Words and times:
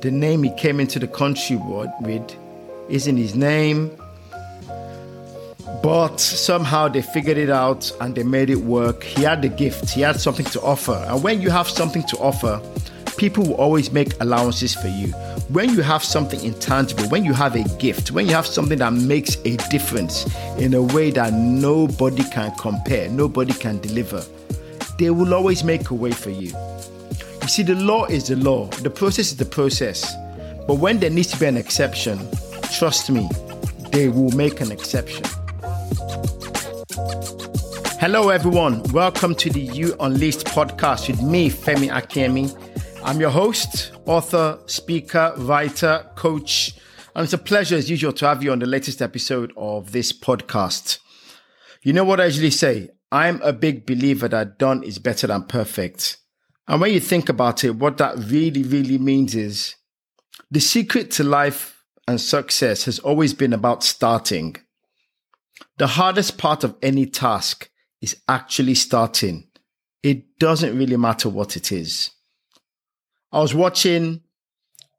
the 0.00 0.10
name 0.10 0.42
he 0.42 0.50
came 0.50 0.80
into 0.80 0.98
the 0.98 1.08
country 1.08 1.56
with 1.56 2.36
isn't 2.88 3.16
his 3.16 3.34
name. 3.34 3.90
But 5.82 6.18
somehow 6.18 6.88
they 6.88 7.02
figured 7.02 7.38
it 7.38 7.50
out 7.50 7.90
and 8.00 8.14
they 8.14 8.22
made 8.22 8.50
it 8.50 8.60
work. 8.60 9.02
He 9.02 9.22
had 9.22 9.42
the 9.42 9.48
gift, 9.48 9.90
he 9.90 10.02
had 10.02 10.20
something 10.20 10.46
to 10.46 10.60
offer. 10.62 11.04
And 11.08 11.22
when 11.22 11.40
you 11.40 11.50
have 11.50 11.68
something 11.68 12.02
to 12.04 12.18
offer, 12.18 12.60
people 13.16 13.44
will 13.44 13.54
always 13.54 13.92
make 13.92 14.20
allowances 14.20 14.74
for 14.74 14.88
you. 14.88 15.08
When 15.48 15.70
you 15.70 15.82
have 15.82 16.02
something 16.02 16.42
intangible, 16.42 17.04
when 17.08 17.24
you 17.24 17.32
have 17.32 17.54
a 17.54 17.64
gift, 17.78 18.10
when 18.12 18.26
you 18.26 18.34
have 18.34 18.46
something 18.46 18.78
that 18.78 18.92
makes 18.92 19.36
a 19.44 19.56
difference 19.68 20.26
in 20.58 20.74
a 20.74 20.82
way 20.82 21.10
that 21.12 21.32
nobody 21.32 22.24
can 22.24 22.54
compare, 22.56 23.08
nobody 23.08 23.52
can 23.52 23.78
deliver, 23.80 24.24
they 24.98 25.10
will 25.10 25.34
always 25.34 25.64
make 25.64 25.90
a 25.90 25.94
way 25.94 26.12
for 26.12 26.30
you. 26.30 26.52
You 27.44 27.48
see, 27.48 27.62
the 27.62 27.74
law 27.74 28.06
is 28.06 28.28
the 28.28 28.36
law, 28.36 28.68
the 28.68 28.88
process 28.88 29.26
is 29.30 29.36
the 29.36 29.44
process. 29.44 30.16
But 30.66 30.76
when 30.76 30.98
there 30.98 31.10
needs 31.10 31.28
to 31.32 31.38
be 31.38 31.44
an 31.44 31.58
exception, 31.58 32.18
trust 32.72 33.10
me, 33.10 33.28
they 33.92 34.08
will 34.08 34.30
make 34.30 34.62
an 34.62 34.72
exception. 34.72 35.22
Hello, 38.00 38.30
everyone. 38.30 38.82
Welcome 38.94 39.34
to 39.34 39.50
the 39.50 39.60
You 39.60 39.94
Unleashed 40.00 40.46
podcast 40.46 41.08
with 41.08 41.20
me, 41.20 41.50
Femi 41.50 41.90
Akemi. 41.90 42.48
I'm 43.04 43.20
your 43.20 43.28
host, 43.28 43.92
author, 44.06 44.58
speaker, 44.64 45.34
writer, 45.36 46.10
coach, 46.14 46.74
and 47.14 47.24
it's 47.24 47.34
a 47.34 47.38
pleasure, 47.38 47.76
as 47.76 47.90
usual, 47.90 48.14
to 48.14 48.26
have 48.26 48.42
you 48.42 48.52
on 48.52 48.58
the 48.60 48.64
latest 48.64 49.02
episode 49.02 49.52
of 49.54 49.92
this 49.92 50.14
podcast. 50.14 50.98
You 51.82 51.92
know 51.92 52.04
what 52.04 52.22
I 52.22 52.24
usually 52.24 52.52
say? 52.52 52.88
I'm 53.12 53.42
a 53.42 53.52
big 53.52 53.84
believer 53.84 54.28
that 54.28 54.58
done 54.58 54.82
is 54.82 54.98
better 54.98 55.26
than 55.26 55.42
perfect. 55.42 56.16
And 56.66 56.80
when 56.80 56.92
you 56.92 57.00
think 57.00 57.28
about 57.28 57.62
it, 57.64 57.76
what 57.76 57.98
that 57.98 58.16
really, 58.18 58.62
really 58.62 58.98
means 58.98 59.34
is 59.34 59.74
the 60.50 60.60
secret 60.60 61.10
to 61.12 61.24
life 61.24 61.84
and 62.08 62.20
success 62.20 62.84
has 62.84 62.98
always 62.98 63.34
been 63.34 63.52
about 63.52 63.82
starting. 63.82 64.56
The 65.78 65.86
hardest 65.86 66.38
part 66.38 66.64
of 66.64 66.76
any 66.82 67.06
task 67.06 67.68
is 68.00 68.16
actually 68.28 68.74
starting. 68.74 69.48
It 70.02 70.38
doesn't 70.38 70.76
really 70.76 70.96
matter 70.96 71.28
what 71.28 71.56
it 71.56 71.72
is. 71.72 72.10
I 73.32 73.40
was 73.40 73.54
watching 73.54 74.20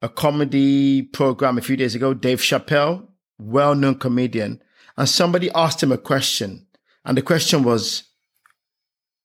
a 0.02 0.10
comedy 0.10 1.04
program 1.04 1.58
a 1.58 1.62
few 1.62 1.78
days 1.78 1.96
ago, 1.96 2.14
Dave 2.14 2.40
Chappelle, 2.40 3.08
well 3.38 3.76
known 3.76 3.96
comedian, 3.96 4.62
and 4.98 5.08
somebody 5.08 5.50
asked 5.52 5.82
him 5.82 5.92
a 5.92 5.98
question. 5.98 6.68
And 7.04 7.18
the 7.18 7.22
question 7.22 7.64
was, 7.64 8.04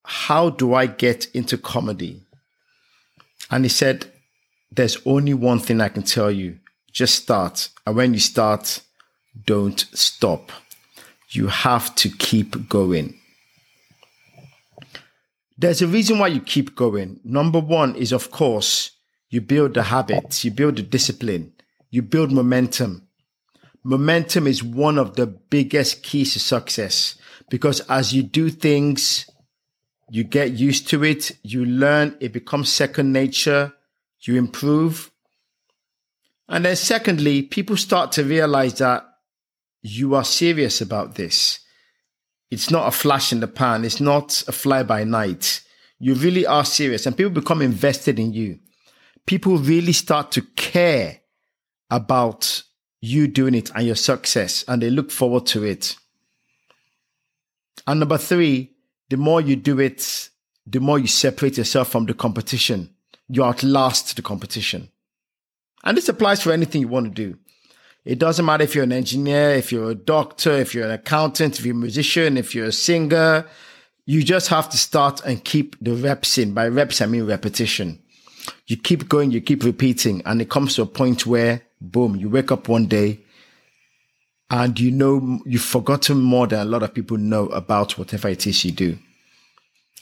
How 0.05 0.51
do 0.51 0.75
I 0.75 0.87
get 0.87 1.27
into 1.35 1.59
comedy? 1.59 2.23
And 3.51 3.65
he 3.65 3.69
said, 3.69 4.13
There's 4.71 4.99
only 5.05 5.35
one 5.35 5.59
thing 5.59 5.81
I 5.81 5.89
can 5.89 6.03
tell 6.03 6.31
you 6.31 6.59
just 6.93 7.15
start. 7.15 7.69
And 7.87 7.97
when 7.97 8.15
you 8.15 8.21
start, 8.21 8.83
don't 9.47 9.81
stop. 9.93 10.51
You 11.31 11.47
have 11.47 11.95
to 11.97 12.09
keep 12.09 12.69
going. 12.69 13.17
There's 15.57 15.83
a 15.83 15.87
reason 15.87 16.19
why 16.19 16.29
you 16.29 16.41
keep 16.41 16.75
going. 16.75 17.21
Number 17.23 17.61
one 17.61 17.95
is, 17.95 18.13
of 18.13 18.31
course, 18.31 18.93
you 19.29 19.41
build 19.41 19.75
the 19.75 19.85
habits, 19.85 20.45
you 20.45 20.51
build 20.51 20.77
the 20.77 20.83
discipline, 20.83 21.53
you 21.91 22.03
build 22.03 22.33
momentum. 22.33 23.07
Momentum 23.85 24.47
is 24.47 24.63
one 24.63 24.99
of 24.99 25.17
the 25.17 25.27
biggest 25.27 26.03
keys 26.03 26.33
to 26.33 26.41
success 26.41 27.17
because 27.49 27.81
as 27.89 28.13
you 28.13 28.23
do 28.23 28.51
things, 28.51 29.30
you 30.11 30.25
get 30.25 30.53
used 30.53 30.89
to 30.89 31.05
it, 31.05 31.31
you 31.43 31.65
learn, 31.65 32.17
it 32.21 32.33
becomes 32.33 32.69
second 32.69 33.13
nature, 33.13 33.73
you 34.23 34.37
improve. 34.37 35.11
And 36.49 36.65
then 36.65 36.75
secondly, 36.75 37.43
people 37.43 37.77
start 37.77 38.11
to 38.13 38.25
realize 38.25 38.75
that 38.79 39.07
you 39.83 40.17
are 40.17 40.25
serious 40.25 40.81
about 40.81 41.15
this. 41.15 41.61
It's 42.51 42.71
not 42.71 42.89
a 42.89 42.91
flash 42.91 43.33
in 43.33 43.39
the 43.39 43.47
pan. 43.47 43.85
It's 43.85 44.01
not 44.01 44.43
a 44.49 44.53
fly 44.53 44.83
by 44.83 45.05
night. 45.05 45.63
You 46.01 46.15
really 46.15 46.45
are 46.45 46.65
serious 46.65 47.07
and 47.07 47.17
people 47.17 47.31
become 47.31 47.63
invested 47.63 48.19
in 48.19 48.33
you. 48.33 48.59
People 49.27 49.59
really 49.59 49.93
start 49.93 50.33
to 50.33 50.43
care 50.57 51.21
about 51.89 52.65
you 53.01 53.29
doing 53.29 53.55
it 53.55 53.71
and 53.77 53.87
your 53.87 53.95
success 53.95 54.65
and 54.67 54.83
they 54.83 54.91
look 54.91 55.13
forward 55.13 55.47
to 55.47 55.63
it. 55.63 55.95
And 57.87 58.01
number 58.01 58.19
three, 58.19 58.73
the 59.11 59.17
more 59.17 59.41
you 59.41 59.57
do 59.57 59.79
it, 59.81 60.31
the 60.67 60.81
more 60.81 60.99
you 60.99 61.07
separate 61.07 61.59
yourself 61.59 61.89
from 61.89 62.07
the 62.07 62.15
competition. 62.15 62.95
You 63.29 63.45
outlast 63.45 64.17
the 64.17 64.23
competition. 64.23 64.89
And 65.85 65.97
this 65.97 66.09
applies 66.09 66.43
for 66.43 66.53
anything 66.53 66.81
you 66.81 66.89
want 66.89 67.07
to 67.07 67.13
do. 67.13 67.39
It 68.05 68.19
doesn't 68.19 68.45
matter 68.45 68.65
if 68.65 68.75
you're 68.75 68.85
an 68.85 68.93
engineer, 68.93 69.51
if 69.51 69.73
you're 69.73 69.91
a 69.91 69.95
doctor, 69.95 70.53
if 70.53 70.75
you're 70.75 70.87
an 70.87 70.93
accountant, 70.93 71.59
if 71.59 71.67
you're 71.67 71.75
a 71.75 71.79
musician, 71.79 72.39
if 72.39 72.55
you're 72.55 72.67
a 72.67 72.73
singer. 72.73 73.47
You 74.07 74.23
just 74.23 74.49
have 74.49 74.69
to 74.71 74.79
start 74.79 75.21
and 75.25 75.45
keep 75.45 75.77
the 75.81 75.95
reps 75.95 76.39
in. 76.39 76.55
By 76.55 76.69
reps, 76.69 77.01
I 77.01 77.07
mean 77.07 77.27
repetition. 77.27 78.03
You 78.67 78.77
keep 78.77 79.09
going, 79.09 79.31
you 79.31 79.41
keep 79.41 79.63
repeating, 79.65 80.23
and 80.25 80.41
it 80.41 80.51
comes 80.51 80.75
to 80.75 80.83
a 80.83 80.87
point 80.87 81.27
where, 81.27 81.63
boom, 81.81 82.17
you 82.17 82.29
wake 82.29 82.51
up 82.51 82.69
one 82.69 82.87
day 82.87 83.21
and 84.51 84.79
you 84.81 84.91
know 84.91 85.41
you've 85.47 85.63
forgotten 85.63 86.21
more 86.21 86.47
than 86.47 86.61
a 86.61 86.71
lot 86.71 86.83
of 86.83 86.93
people 86.93 87.17
know 87.17 87.47
about 87.49 87.97
whatever 87.97 88.29
it 88.29 88.47
is 88.47 88.65
you 88.65 88.73
do. 88.73 88.99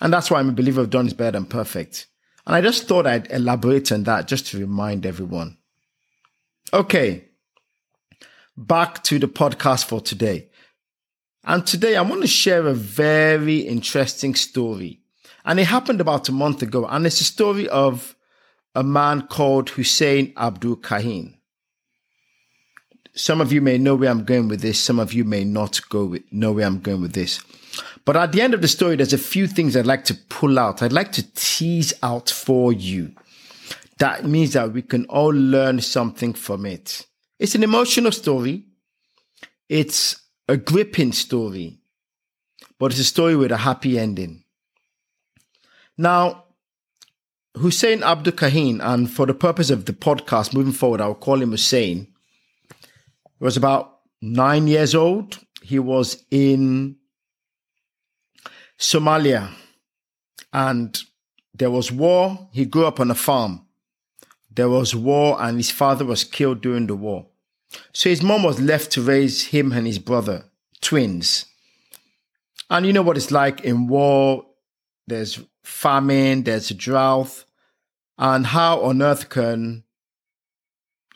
And 0.01 0.13
that's 0.13 0.31
why 0.31 0.39
I'm 0.39 0.49
a 0.49 0.53
believer 0.53 0.81
of 0.81 0.91
done 0.91 1.07
is 1.07 1.15
better 1.15 1.33
than 1.33 1.45
perfect. 1.45 2.07
And 2.47 2.57
I 2.57 2.61
just 2.63 2.89
thought 2.89 3.07
I'd 3.07 3.31
elaborate 3.31 3.93
on 3.93 4.05
that 4.05 4.27
just 4.27 4.47
to 4.49 4.59
remind 4.59 5.05
everyone. 5.05 5.59
Okay, 6.73 7.25
back 8.57 9.05
to 9.05 9.19
the 9.19 9.29
podcast 9.29 9.85
for 9.85 10.01
today. 10.01 10.49
And 11.45 11.67
today 11.67 11.97
I 11.97 12.03
want 12.03 12.23
to 12.23 12.29
share 12.29 12.67
a 12.67 12.75
very 12.75 13.59
interesting 13.59 14.35
story. 14.35 15.01
And 15.45 15.61
it 15.61 15.65
happened 15.65 16.01
about 16.01 16.29
a 16.29 16.33
month 16.33 16.63
ago. 16.63 16.87
And 16.87 17.07
it's 17.07 17.21
a 17.21 17.25
story 17.25 17.69
of 17.69 18.17
a 18.75 18.83
man 18.83 19.27
called 19.27 19.71
Hussein 19.71 20.33
Abdul 20.37 20.77
Kahin. 20.77 21.38
Some 23.19 23.41
of 23.41 23.53
you 23.53 23.61
may 23.61 23.79
know 23.79 23.97
where 23.97 24.11
I'm 24.11 24.23
going 24.23 24.47
with 24.47 24.61
this. 24.61 24.79
Some 24.79 25.01
of 25.01 25.13
you 25.13 25.25
may 25.25 25.43
not 25.43 25.81
go 25.89 26.05
with, 26.05 26.23
know 26.33 26.53
where 26.53 26.67
I'm 26.67 26.79
going 26.79 27.01
with 27.01 27.15
this. 27.15 27.41
But 28.05 28.17
at 28.17 28.31
the 28.31 28.41
end 28.41 28.55
of 28.55 28.63
the 28.63 28.69
story, 28.69 28.95
there's 28.95 29.13
a 29.13 29.19
few 29.19 29.49
things 29.49 29.77
I'd 29.77 29.87
like 29.87 30.05
to 30.05 30.15
pull 30.15 30.57
out. 30.57 30.83
I'd 30.83 30.93
like 30.93 31.11
to 31.13 31.35
tease 31.35 31.93
out 32.01 32.31
for 32.31 32.73
you. 32.73 33.13
That 33.99 34.25
means 34.25 34.53
that 34.53 34.73
we 34.73 34.83
can 34.83 35.05
all 35.07 35.35
learn 35.35 35.81
something 35.81 36.33
from 36.33 36.65
it. 36.65 37.07
It's 37.41 37.57
an 37.57 37.65
emotional 37.65 38.13
story. 38.13 38.67
It's 39.69 40.21
a 40.49 40.57
gripping 40.57 41.11
story, 41.11 41.77
but 42.79 42.93
it's 42.93 43.01
a 43.01 43.05
story 43.05 43.35
with 43.35 43.51
a 43.51 43.57
happy 43.57 43.99
ending. 43.99 44.45
Now, 45.99 46.45
Hussein 47.57 48.05
Abdul 48.05 48.35
Kahin, 48.35 48.79
and 48.81 49.11
for 49.11 49.27
the 49.27 49.35
purpose 49.35 49.71
of 49.71 49.87
the 49.87 49.93
podcast 49.93 50.55
moving 50.55 50.73
forward, 50.73 51.01
I'll 51.01 51.17
call 51.17 51.43
him 51.43 51.51
Hussein 51.51 52.15
was 53.45 53.57
about 53.57 54.01
nine 54.21 54.67
years 54.67 54.95
old. 54.95 55.39
He 55.63 55.79
was 55.79 56.25
in 56.31 56.97
Somalia 58.79 59.51
and 60.53 61.01
there 61.55 61.71
was 61.71 61.93
war. 61.93 62.49
He 62.53 62.65
grew 62.65 62.87
up 62.87 63.01
on 63.01 63.11
a 63.11 63.15
farm. 63.15 63.67
There 64.51 64.69
was 64.69 64.95
war 64.95 65.37
and 65.41 65.57
his 65.57 65.71
father 65.71 66.05
was 66.05 66.25
killed 66.25 66.63
during 66.63 66.87
the 66.87 66.97
war. 66.97 67.27
So 67.93 68.09
his 68.09 68.23
mom 68.23 68.43
was 68.43 68.61
left 68.61 68.93
to 68.93 69.03
raise 69.03 69.47
him 69.47 69.73
and 69.73 69.87
his 69.87 69.99
brother, 69.99 70.45
twins. 70.81 71.45
And 72.71 72.87
you 72.87 72.93
know 72.93 73.03
what 73.03 73.17
it's 73.17 73.31
like 73.31 73.61
in 73.61 73.89
war. 73.89 74.47
There's 75.07 75.41
famine, 75.63 76.45
there's 76.45 76.71
drought. 76.71 77.45
And 78.17 78.47
how 78.47 78.83
on 78.83 79.03
earth 79.03 79.29
can 79.29 79.85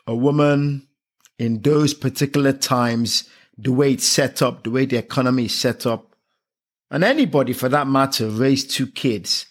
a 0.06 0.14
woman 0.14 0.88
in 1.38 1.62
those 1.62 1.94
particular 1.94 2.52
times, 2.52 3.28
the 3.58 3.72
way 3.72 3.92
it's 3.92 4.06
set 4.06 4.42
up, 4.42 4.64
the 4.64 4.70
way 4.70 4.86
the 4.86 4.96
economy 4.96 5.46
is 5.46 5.54
set 5.54 5.86
up, 5.86 6.14
and 6.90 7.04
anybody 7.04 7.52
for 7.52 7.68
that 7.68 7.86
matter 7.86 8.28
raise 8.28 8.66
two 8.66 8.86
kids 8.86 9.46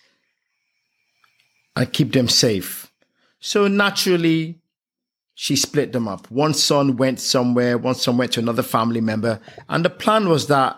and 1.75 1.91
keep 1.91 2.13
them 2.13 2.27
safe. 2.27 2.91
So 3.39 3.67
naturally, 3.67 4.59
she 5.33 5.55
split 5.55 5.91
them 5.91 6.07
up. 6.07 6.29
One 6.29 6.53
son 6.53 6.97
went 6.97 7.19
somewhere, 7.19 7.77
one 7.77 7.95
son 7.95 8.17
went 8.17 8.33
to 8.33 8.39
another 8.39 8.63
family 8.63 9.01
member, 9.01 9.39
and 9.69 9.83
the 9.83 9.89
plan 9.89 10.29
was 10.29 10.47
that 10.47 10.77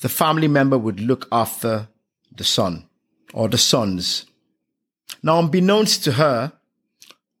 the 0.00 0.08
family 0.08 0.48
member 0.48 0.78
would 0.78 1.00
look 1.00 1.28
after 1.30 1.88
the 2.34 2.44
son 2.44 2.86
or 3.34 3.48
the 3.48 3.58
sons. 3.58 4.26
Now, 5.22 5.40
unbeknownst 5.40 6.04
to 6.04 6.12
her, 6.12 6.52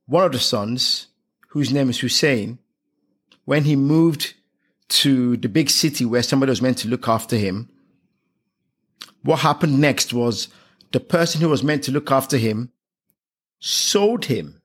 one 0.06 0.24
of 0.24 0.32
the 0.32 0.38
sons, 0.38 1.06
whose 1.48 1.72
name 1.72 1.88
is 1.88 2.00
Hussein, 2.00 2.58
when 3.48 3.64
he 3.64 3.76
moved 3.76 4.34
to 4.90 5.38
the 5.38 5.48
big 5.48 5.70
city 5.70 6.04
where 6.04 6.22
somebody 6.22 6.50
was 6.50 6.60
meant 6.60 6.76
to 6.76 6.86
look 6.86 7.08
after 7.08 7.34
him, 7.34 7.66
what 9.22 9.38
happened 9.38 9.80
next 9.80 10.12
was 10.12 10.48
the 10.92 11.00
person 11.00 11.40
who 11.40 11.48
was 11.48 11.62
meant 11.62 11.82
to 11.82 11.90
look 11.90 12.12
after 12.12 12.36
him 12.36 12.70
sold 13.58 14.26
him 14.26 14.60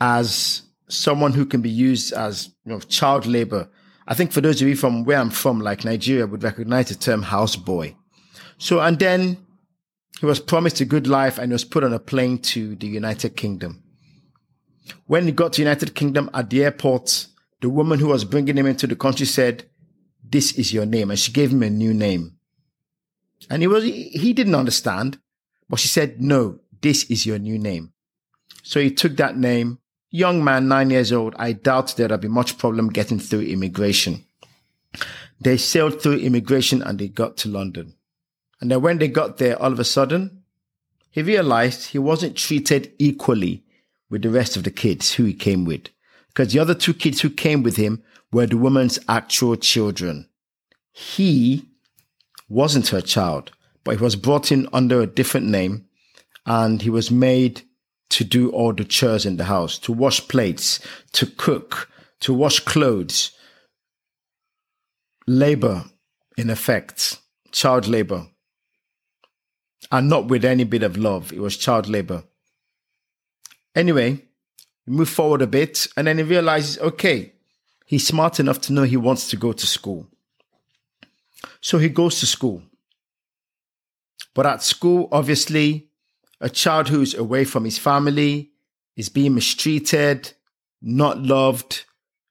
as 0.00 0.62
someone 0.86 1.32
who 1.32 1.44
can 1.44 1.60
be 1.60 1.68
used 1.68 2.12
as 2.12 2.50
you 2.64 2.70
know, 2.70 2.78
child 2.78 3.26
labor. 3.26 3.68
I 4.06 4.14
think 4.14 4.30
for 4.30 4.40
those 4.40 4.62
of 4.62 4.68
you 4.68 4.76
from 4.76 5.02
where 5.02 5.18
I'm 5.18 5.30
from, 5.30 5.58
like 5.58 5.84
Nigeria, 5.84 6.28
would 6.28 6.44
recognize 6.44 6.90
the 6.90 6.94
term 6.94 7.24
houseboy. 7.24 7.96
So, 8.58 8.78
and 8.78 9.00
then 9.00 9.44
he 10.20 10.26
was 10.26 10.38
promised 10.38 10.80
a 10.80 10.84
good 10.84 11.08
life 11.08 11.38
and 11.38 11.50
was 11.50 11.64
put 11.64 11.82
on 11.82 11.92
a 11.92 11.98
plane 11.98 12.38
to 12.54 12.76
the 12.76 12.86
United 12.86 13.34
Kingdom. 13.34 13.82
When 15.06 15.26
he 15.26 15.32
got 15.32 15.54
to 15.54 15.62
United 15.62 15.94
Kingdom 15.94 16.30
at 16.34 16.50
the 16.50 16.64
airport, 16.64 17.26
the 17.60 17.68
woman 17.68 17.98
who 17.98 18.08
was 18.08 18.24
bringing 18.24 18.56
him 18.56 18.66
into 18.66 18.86
the 18.86 18.96
country 18.96 19.26
said, 19.26 19.64
this 20.22 20.52
is 20.52 20.72
your 20.72 20.86
name. 20.86 21.10
And 21.10 21.18
she 21.18 21.32
gave 21.32 21.50
him 21.50 21.62
a 21.62 21.70
new 21.70 21.92
name. 21.92 22.36
And 23.48 23.62
he 23.62 23.68
was, 23.68 23.84
he 23.84 24.32
didn't 24.32 24.54
understand, 24.54 25.18
but 25.68 25.80
she 25.80 25.88
said, 25.88 26.20
no, 26.20 26.60
this 26.80 27.04
is 27.04 27.26
your 27.26 27.38
new 27.38 27.58
name. 27.58 27.92
So 28.62 28.80
he 28.80 28.90
took 28.90 29.16
that 29.16 29.36
name. 29.36 29.78
Young 30.10 30.42
man, 30.42 30.68
nine 30.68 30.90
years 30.90 31.12
old. 31.12 31.34
I 31.38 31.52
doubt 31.52 31.94
there'd 31.96 32.20
be 32.20 32.28
much 32.28 32.58
problem 32.58 32.90
getting 32.90 33.18
through 33.18 33.42
immigration. 33.42 34.24
They 35.40 35.56
sailed 35.56 36.02
through 36.02 36.18
immigration 36.18 36.82
and 36.82 36.98
they 36.98 37.08
got 37.08 37.36
to 37.38 37.48
London. 37.48 37.94
And 38.60 38.70
then 38.70 38.82
when 38.82 38.98
they 38.98 39.08
got 39.08 39.38
there, 39.38 39.60
all 39.60 39.72
of 39.72 39.80
a 39.80 39.84
sudden, 39.84 40.42
he 41.10 41.22
realized 41.22 41.88
he 41.88 41.98
wasn't 41.98 42.36
treated 42.36 42.92
equally 42.98 43.64
with 44.10 44.22
the 44.22 44.30
rest 44.30 44.56
of 44.56 44.64
the 44.64 44.70
kids 44.70 45.14
who 45.14 45.24
he 45.24 45.32
came 45.32 45.64
with. 45.64 45.88
Because 46.28 46.52
the 46.52 46.58
other 46.58 46.74
two 46.74 46.92
kids 46.92 47.20
who 47.20 47.30
came 47.30 47.62
with 47.62 47.76
him 47.76 48.02
were 48.32 48.46
the 48.46 48.56
woman's 48.56 48.98
actual 49.08 49.56
children. 49.56 50.28
He 50.92 51.68
wasn't 52.48 52.88
her 52.88 53.00
child, 53.00 53.52
but 53.84 53.96
he 53.96 54.02
was 54.02 54.16
brought 54.16 54.52
in 54.52 54.68
under 54.72 55.00
a 55.00 55.06
different 55.06 55.46
name 55.46 55.86
and 56.44 56.82
he 56.82 56.90
was 56.90 57.10
made 57.10 57.62
to 58.10 58.24
do 58.24 58.50
all 58.50 58.72
the 58.72 58.84
chores 58.84 59.24
in 59.24 59.36
the 59.36 59.44
house, 59.44 59.78
to 59.78 59.92
wash 59.92 60.26
plates, 60.26 60.80
to 61.12 61.26
cook, 61.26 61.88
to 62.20 62.34
wash 62.34 62.58
clothes. 62.60 63.30
Labor, 65.26 65.84
in 66.36 66.50
effect, 66.50 67.18
child 67.52 67.86
labor. 67.86 68.26
And 69.92 70.08
not 70.08 70.26
with 70.26 70.44
any 70.44 70.64
bit 70.64 70.82
of 70.82 70.96
love, 70.96 71.32
it 71.32 71.40
was 71.40 71.56
child 71.56 71.88
labor. 71.88 72.24
Anyway, 73.74 74.24
we 74.86 74.92
move 74.92 75.08
forward 75.08 75.42
a 75.42 75.46
bit 75.46 75.86
and 75.96 76.06
then 76.06 76.18
he 76.18 76.24
realizes, 76.24 76.78
okay, 76.78 77.32
he's 77.86 78.06
smart 78.06 78.40
enough 78.40 78.60
to 78.62 78.72
know 78.72 78.82
he 78.82 78.96
wants 78.96 79.30
to 79.30 79.36
go 79.36 79.52
to 79.52 79.66
school. 79.66 80.08
So 81.60 81.78
he 81.78 81.88
goes 81.88 82.20
to 82.20 82.26
school. 82.26 82.62
But 84.34 84.46
at 84.46 84.62
school, 84.62 85.08
obviously, 85.12 85.88
a 86.40 86.48
child 86.48 86.88
who's 86.88 87.14
away 87.14 87.44
from 87.44 87.64
his 87.64 87.78
family 87.78 88.50
is 88.96 89.08
being 89.08 89.34
mistreated, 89.34 90.32
not 90.80 91.18
loved, 91.18 91.84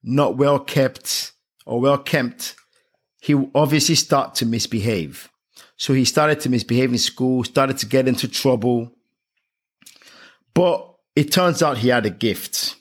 not 0.04 0.38
well 0.38 0.60
kept 0.60 1.34
or 1.66 1.80
well 1.80 1.98
kept, 1.98 2.56
he 3.22 3.36
will 3.36 3.52
obviously 3.54 3.96
start 3.96 4.36
to 4.36 4.46
misbehave. 4.46 5.30
So 5.78 5.94
he 5.94 6.06
started 6.06 6.40
to 6.42 6.50
misbehave 6.50 6.92
in 6.92 6.98
school, 6.98 7.44
started 7.44 7.78
to 7.80 7.86
get 7.86 8.08
into 8.08 8.28
trouble. 8.28 8.92
But 10.54 10.89
it 11.20 11.34
turns 11.34 11.62
out 11.62 11.80
he 11.80 11.90
had 11.90 12.06
a 12.06 12.10
gift. 12.10 12.78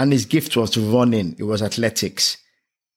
And 0.00 0.12
his 0.12 0.26
gift 0.26 0.56
was 0.56 0.76
running. 0.76 1.36
It 1.38 1.44
was 1.44 1.62
athletics. 1.62 2.36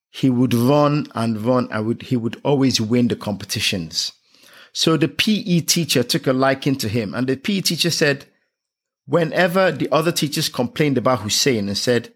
He 0.09 0.27
would 0.27 0.55
run 0.55 1.05
and 1.13 1.39
run 1.39 1.67
and 1.71 1.85
would, 1.85 2.01
he 2.01 2.17
would 2.17 2.41
always 2.43 2.81
win 2.81 3.07
the 3.07 3.15
competitions. 3.15 4.11
So 4.73 4.97
the 4.97 5.07
PE 5.07 5.59
teacher 5.59 6.01
took 6.01 6.25
a 6.25 6.33
liking 6.33 6.77
to 6.77 6.89
him, 6.89 7.13
and 7.13 7.27
the 7.27 7.35
PE 7.35 7.61
teacher 7.61 7.91
said, 7.91 8.25
whenever 9.05 9.71
the 9.71 9.87
other 9.91 10.11
teachers 10.11 10.49
complained 10.49 10.97
about 10.97 11.19
Hussein 11.19 11.67
and 11.67 11.77
said, 11.77 12.11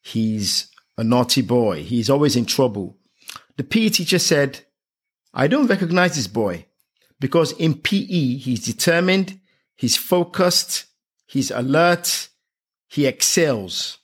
he's 0.00 0.70
a 0.96 1.04
naughty 1.04 1.42
boy, 1.42 1.82
he's 1.82 2.08
always 2.08 2.34
in 2.34 2.46
trouble, 2.46 2.96
the 3.58 3.64
PE 3.64 3.90
teacher 3.90 4.18
said, 4.18 4.60
I 5.34 5.48
don't 5.48 5.66
recognize 5.66 6.16
this 6.16 6.28
boy 6.28 6.64
because 7.20 7.52
in 7.52 7.74
PE, 7.74 8.36
he's 8.36 8.64
determined, 8.64 9.38
he's 9.74 9.96
focused, 9.98 10.86
he's 11.26 11.50
alert, 11.50 12.28
he 12.88 13.06
excels. 13.06 13.98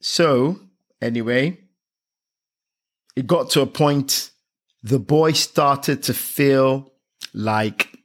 So, 0.00 0.58
anyway, 1.00 1.58
it 3.14 3.26
got 3.26 3.50
to 3.50 3.60
a 3.60 3.66
point 3.66 4.30
the 4.82 4.98
boy 4.98 5.32
started 5.32 6.02
to 6.04 6.14
feel 6.14 6.92
like 7.34 7.98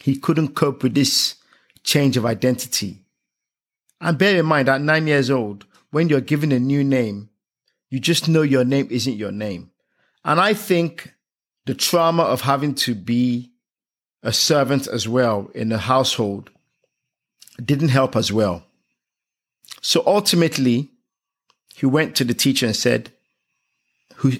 he 0.00 0.16
couldn't 0.16 0.54
cope 0.54 0.82
with 0.82 0.94
this 0.94 1.36
change 1.82 2.16
of 2.16 2.26
identity. 2.26 3.00
And 4.00 4.18
bear 4.18 4.38
in 4.38 4.44
mind, 4.44 4.68
at 4.68 4.82
nine 4.82 5.06
years 5.06 5.30
old, 5.30 5.64
when 5.90 6.08
you're 6.08 6.20
given 6.20 6.52
a 6.52 6.58
new 6.58 6.84
name, 6.84 7.30
you 7.88 8.00
just 8.00 8.28
know 8.28 8.42
your 8.42 8.64
name 8.64 8.88
isn't 8.90 9.14
your 9.16 9.32
name. 9.32 9.70
And 10.24 10.40
I 10.40 10.52
think 10.52 11.14
the 11.64 11.74
trauma 11.74 12.24
of 12.24 12.42
having 12.42 12.74
to 12.74 12.94
be 12.94 13.53
a 14.24 14.32
servant 14.32 14.88
as 14.88 15.06
well 15.06 15.50
in 15.54 15.68
the 15.68 15.78
household 15.78 16.50
didn't 17.62 17.90
help 17.90 18.16
as 18.16 18.32
well. 18.32 18.64
So 19.82 20.02
ultimately, 20.06 20.90
he 21.76 21.86
went 21.86 22.16
to 22.16 22.24
the 22.24 22.34
teacher 22.34 22.66
and 22.66 22.74
said, 22.74 23.12
Who 24.16 24.32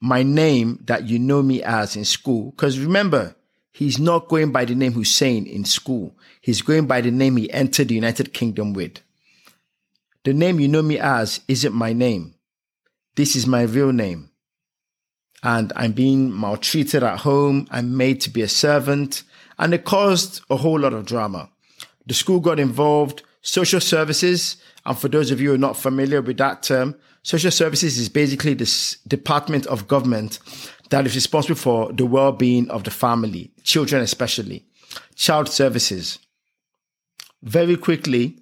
my 0.00 0.22
name 0.22 0.78
that 0.84 1.08
you 1.08 1.18
know 1.18 1.42
me 1.42 1.62
as 1.62 1.96
in 1.96 2.04
school. 2.04 2.50
Because 2.52 2.78
remember, 2.78 3.34
he's 3.72 3.98
not 3.98 4.28
going 4.28 4.52
by 4.52 4.64
the 4.64 4.74
name 4.74 4.92
Hussein 4.92 5.46
in 5.46 5.64
school. 5.64 6.16
He's 6.40 6.62
going 6.62 6.86
by 6.86 7.00
the 7.00 7.10
name 7.10 7.36
he 7.36 7.50
entered 7.50 7.88
the 7.88 7.94
United 7.94 8.32
Kingdom 8.32 8.74
with. 8.74 9.00
The 10.24 10.34
name 10.34 10.60
you 10.60 10.68
know 10.68 10.82
me 10.82 10.98
as 10.98 11.40
isn't 11.48 11.74
my 11.74 11.92
name. 11.92 12.34
This 13.16 13.34
is 13.34 13.46
my 13.46 13.62
real 13.62 13.92
name. 13.92 14.30
And 15.42 15.72
I'm 15.76 15.92
being 15.92 16.32
maltreated 16.32 17.02
at 17.02 17.20
home. 17.20 17.66
I'm 17.70 17.96
made 17.96 18.20
to 18.22 18.30
be 18.30 18.42
a 18.42 18.48
servant. 18.48 19.22
And 19.58 19.74
it 19.74 19.84
caused 19.84 20.42
a 20.50 20.56
whole 20.56 20.80
lot 20.80 20.92
of 20.92 21.06
drama. 21.06 21.50
The 22.06 22.14
school 22.14 22.40
got 22.40 22.58
involved. 22.58 23.22
Social 23.40 23.80
services, 23.80 24.56
and 24.84 24.98
for 24.98 25.08
those 25.08 25.30
of 25.30 25.40
you 25.40 25.50
who 25.50 25.54
are 25.54 25.58
not 25.58 25.76
familiar 25.76 26.20
with 26.20 26.38
that 26.38 26.62
term, 26.62 26.96
Social 27.28 27.50
services 27.50 27.98
is 27.98 28.08
basically 28.08 28.54
this 28.54 28.96
department 29.06 29.66
of 29.66 29.86
government 29.86 30.38
that 30.88 31.04
is 31.04 31.14
responsible 31.14 31.56
for 31.56 31.92
the 31.92 32.06
well-being 32.06 32.70
of 32.70 32.84
the 32.84 32.90
family, 32.90 33.50
children 33.62 34.02
especially, 34.02 34.64
child 35.14 35.48
services. 35.48 36.18
Very 37.42 37.76
quickly, 37.76 38.38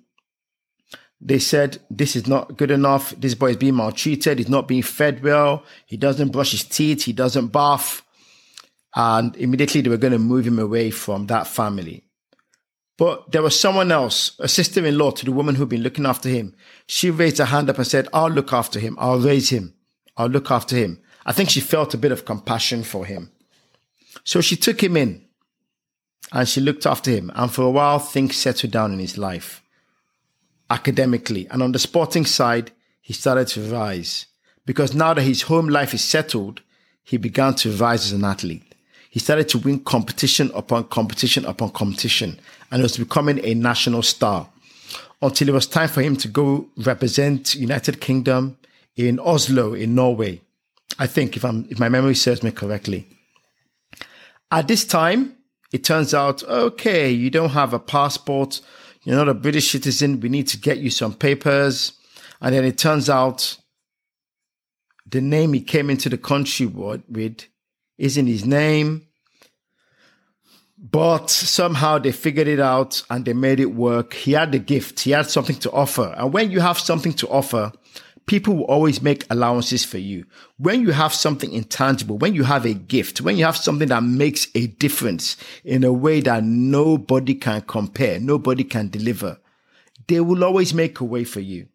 they 1.20 1.38
said 1.38 1.78
this 1.90 2.14
is 2.14 2.26
not 2.26 2.56
good 2.56 2.70
enough. 2.70 3.14
This 3.18 3.34
boy 3.34 3.50
is 3.50 3.56
being 3.56 3.74
maltreated. 3.74 4.38
He's 4.38 4.48
not 4.48 4.68
being 4.68 4.82
fed 4.82 5.22
well. 5.22 5.64
He 5.86 5.96
doesn't 5.96 6.32
brush 6.32 6.50
his 6.50 6.64
teeth. 6.64 7.04
He 7.04 7.12
doesn't 7.12 7.48
bath. 7.48 8.02
And 8.94 9.36
immediately 9.36 9.80
they 9.80 9.90
were 9.90 9.96
going 9.96 10.12
to 10.12 10.18
move 10.18 10.46
him 10.46 10.58
away 10.58 10.90
from 10.90 11.26
that 11.26 11.46
family. 11.46 12.04
But 12.98 13.30
there 13.30 13.42
was 13.42 13.58
someone 13.58 13.92
else, 13.92 14.36
a 14.38 14.48
sister 14.48 14.84
in 14.84 14.96
law 14.96 15.10
to 15.10 15.24
the 15.24 15.32
woman 15.32 15.54
who'd 15.54 15.68
been 15.68 15.82
looking 15.82 16.06
after 16.06 16.30
him. 16.30 16.54
She 16.86 17.10
raised 17.10 17.38
her 17.38 17.44
hand 17.44 17.68
up 17.68 17.76
and 17.76 17.86
said, 17.86 18.08
I'll 18.12 18.30
look 18.30 18.54
after 18.54 18.78
him. 18.78 18.96
I'll 18.98 19.18
raise 19.18 19.50
him. 19.50 19.74
I'll 20.16 20.28
look 20.28 20.50
after 20.50 20.76
him. 20.76 21.02
I 21.26 21.32
think 21.32 21.50
she 21.50 21.60
felt 21.60 21.92
a 21.92 21.98
bit 21.98 22.12
of 22.12 22.24
compassion 22.24 22.84
for 22.84 23.04
him. 23.04 23.30
So 24.24 24.40
she 24.40 24.56
took 24.56 24.82
him 24.82 24.96
in 24.96 25.26
and 26.32 26.48
she 26.48 26.62
looked 26.62 26.86
after 26.86 27.10
him. 27.10 27.30
And 27.34 27.50
for 27.50 27.62
a 27.62 27.70
while, 27.70 27.98
things 27.98 28.36
settled 28.36 28.72
down 28.72 28.94
in 28.94 28.98
his 28.98 29.18
life 29.18 29.62
academically. 30.70 31.46
And 31.48 31.62
on 31.62 31.72
the 31.72 31.78
sporting 31.78 32.24
side, 32.24 32.72
he 33.00 33.12
started 33.12 33.48
to 33.48 33.60
rise 33.62 34.26
because 34.64 34.94
now 34.94 35.14
that 35.14 35.22
his 35.22 35.42
home 35.42 35.68
life 35.68 35.94
is 35.94 36.02
settled, 36.02 36.62
he 37.04 37.16
began 37.16 37.54
to 37.56 37.70
rise 37.70 38.06
as 38.06 38.12
an 38.12 38.24
athlete 38.24 38.66
he 39.16 39.20
started 39.20 39.48
to 39.48 39.56
win 39.56 39.80
competition 39.80 40.50
upon 40.54 40.84
competition 40.88 41.46
upon 41.46 41.70
competition 41.70 42.38
and 42.70 42.82
was 42.82 42.98
becoming 42.98 43.42
a 43.42 43.54
national 43.54 44.02
star 44.02 44.46
until 45.22 45.48
it 45.48 45.52
was 45.52 45.66
time 45.66 45.88
for 45.88 46.02
him 46.02 46.16
to 46.16 46.28
go 46.28 46.68
represent 46.76 47.54
United 47.54 47.98
Kingdom 47.98 48.58
in 48.94 49.18
Oslo 49.18 49.72
in 49.72 49.94
Norway. 49.94 50.42
I 50.98 51.06
think 51.06 51.34
if 51.34 51.46
I'm 51.46 51.66
if 51.70 51.78
my 51.78 51.88
memory 51.88 52.14
serves 52.14 52.42
me 52.42 52.50
correctly. 52.50 53.06
At 54.50 54.68
this 54.68 54.84
time, 54.84 55.36
it 55.72 55.82
turns 55.82 56.12
out 56.12 56.42
okay, 56.44 57.10
you 57.10 57.30
don't 57.30 57.56
have 57.60 57.72
a 57.72 57.78
passport, 57.78 58.60
you're 59.06 59.16
not 59.16 59.28
a 59.28 59.34
British 59.34 59.70
citizen, 59.70 60.18
we 60.18 60.28
need 60.28 60.48
to 60.48 60.58
get 60.58 60.78
you 60.78 60.90
some 60.90 61.14
papers. 61.14 61.92
And 62.40 62.52
then 62.52 62.64
it 62.64 62.76
turns 62.76 63.08
out 63.08 63.56
the 65.08 65.20
name 65.20 65.52
he 65.52 65.60
came 65.60 65.90
into 65.90 66.08
the 66.08 66.18
country 66.18 66.66
with 66.66 67.46
isn't 67.98 68.26
his 68.26 68.44
name. 68.44 69.06
But 70.76 71.30
somehow 71.30 71.98
they 71.98 72.10
figured 72.10 72.48
it 72.48 72.58
out 72.58 73.02
and 73.08 73.24
they 73.24 73.32
made 73.32 73.60
it 73.60 73.74
work. 73.74 74.12
He 74.12 74.32
had 74.32 74.50
the 74.50 74.58
gift, 74.58 75.00
he 75.00 75.12
had 75.12 75.30
something 75.30 75.56
to 75.56 75.70
offer. 75.70 76.12
And 76.18 76.32
when 76.32 76.50
you 76.50 76.58
have 76.58 76.78
something 76.78 77.12
to 77.14 77.28
offer, 77.28 77.72
people 78.26 78.54
will 78.54 78.64
always 78.64 79.00
make 79.00 79.24
allowances 79.30 79.84
for 79.84 79.98
you. 79.98 80.26
When 80.58 80.82
you 80.82 80.90
have 80.90 81.14
something 81.14 81.52
intangible, 81.52 82.18
when 82.18 82.34
you 82.34 82.44
have 82.44 82.66
a 82.66 82.74
gift, 82.74 83.20
when 83.20 83.36
you 83.36 83.44
have 83.44 83.56
something 83.56 83.88
that 83.88 84.02
makes 84.02 84.48
a 84.54 84.66
difference 84.66 85.36
in 85.64 85.84
a 85.84 85.92
way 85.92 86.20
that 86.20 86.44
nobody 86.44 87.34
can 87.34 87.62
compare, 87.62 88.18
nobody 88.18 88.64
can 88.64 88.88
deliver, 88.88 89.38
they 90.08 90.20
will 90.20 90.44
always 90.44 90.74
make 90.74 91.00
a 91.00 91.04
way 91.04 91.24
for 91.24 91.40
you. 91.40 91.68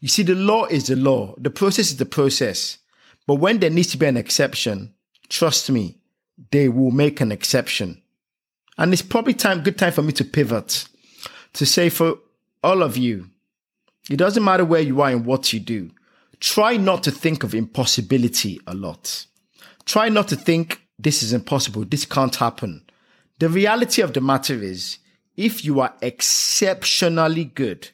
You 0.00 0.08
see, 0.08 0.22
the 0.22 0.34
law 0.34 0.64
is 0.64 0.86
the 0.86 0.96
law. 0.96 1.34
The 1.38 1.50
process 1.50 1.90
is 1.90 1.96
the 1.96 2.06
process. 2.06 2.78
But 3.26 3.36
when 3.36 3.58
there 3.58 3.70
needs 3.70 3.88
to 3.88 3.98
be 3.98 4.06
an 4.06 4.16
exception, 4.16 4.94
trust 5.28 5.70
me, 5.70 5.98
they 6.50 6.68
will 6.68 6.90
make 6.90 7.20
an 7.20 7.32
exception. 7.32 8.02
And 8.78 8.92
it's 8.92 9.02
probably 9.02 9.34
time, 9.34 9.62
good 9.62 9.78
time 9.78 9.92
for 9.92 10.02
me 10.02 10.12
to 10.12 10.24
pivot 10.24 10.86
to 11.54 11.66
say 11.66 11.88
for 11.88 12.18
all 12.62 12.82
of 12.82 12.96
you, 12.96 13.30
it 14.10 14.16
doesn't 14.16 14.44
matter 14.44 14.64
where 14.64 14.80
you 14.80 15.00
are 15.02 15.10
and 15.10 15.26
what 15.26 15.52
you 15.52 15.60
do. 15.60 15.90
Try 16.40 16.76
not 16.76 17.02
to 17.04 17.10
think 17.10 17.42
of 17.42 17.54
impossibility 17.54 18.60
a 18.66 18.74
lot. 18.74 19.26
Try 19.84 20.08
not 20.08 20.28
to 20.28 20.36
think 20.36 20.82
this 20.98 21.22
is 21.22 21.32
impossible. 21.32 21.84
This 21.84 22.04
can't 22.04 22.36
happen. 22.36 22.84
The 23.38 23.48
reality 23.48 24.02
of 24.02 24.12
the 24.12 24.20
matter 24.20 24.54
is 24.54 24.98
if 25.36 25.64
you 25.64 25.80
are 25.80 25.94
exceptionally 26.00 27.44
good, 27.44 27.90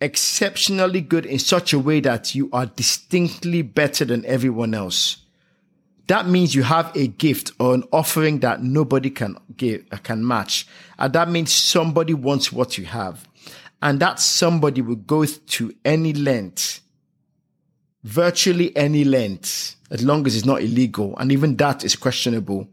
exceptionally 0.00 1.00
good 1.00 1.26
in 1.26 1.38
such 1.38 1.72
a 1.72 1.78
way 1.78 2.00
that 2.00 2.34
you 2.34 2.50
are 2.52 2.66
distinctly 2.66 3.62
better 3.62 4.04
than 4.04 4.24
everyone 4.26 4.74
else, 4.74 5.18
that 6.08 6.28
means 6.28 6.54
you 6.54 6.62
have 6.62 6.94
a 6.94 7.08
gift 7.08 7.50
or 7.58 7.74
an 7.74 7.84
offering 7.92 8.40
that 8.40 8.62
nobody 8.62 9.10
can 9.10 9.36
give, 9.56 9.84
can 10.02 10.26
match. 10.26 10.66
And 10.98 11.12
that 11.14 11.28
means 11.28 11.52
somebody 11.52 12.14
wants 12.14 12.52
what 12.52 12.78
you 12.78 12.84
have. 12.84 13.26
And 13.82 14.00
that 14.00 14.20
somebody 14.20 14.80
will 14.80 14.96
go 14.96 15.24
to 15.24 15.74
any 15.84 16.12
length, 16.12 16.80
virtually 18.02 18.74
any 18.76 19.04
length, 19.04 19.76
as 19.90 20.02
long 20.02 20.26
as 20.26 20.34
it's 20.34 20.46
not 20.46 20.62
illegal. 20.62 21.16
And 21.18 21.30
even 21.30 21.56
that 21.56 21.84
is 21.84 21.94
questionable 21.94 22.68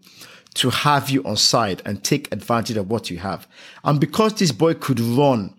to 0.55 0.69
have 0.69 1.09
you 1.09 1.23
on 1.23 1.35
side 1.35 1.81
and 1.85 2.03
take 2.03 2.31
advantage 2.31 2.77
of 2.77 2.89
what 2.89 3.09
you 3.09 3.17
have. 3.17 3.47
And 3.83 3.99
because 3.99 4.35
this 4.35 4.51
boy 4.51 4.75
could 4.75 4.99
run 4.99 5.55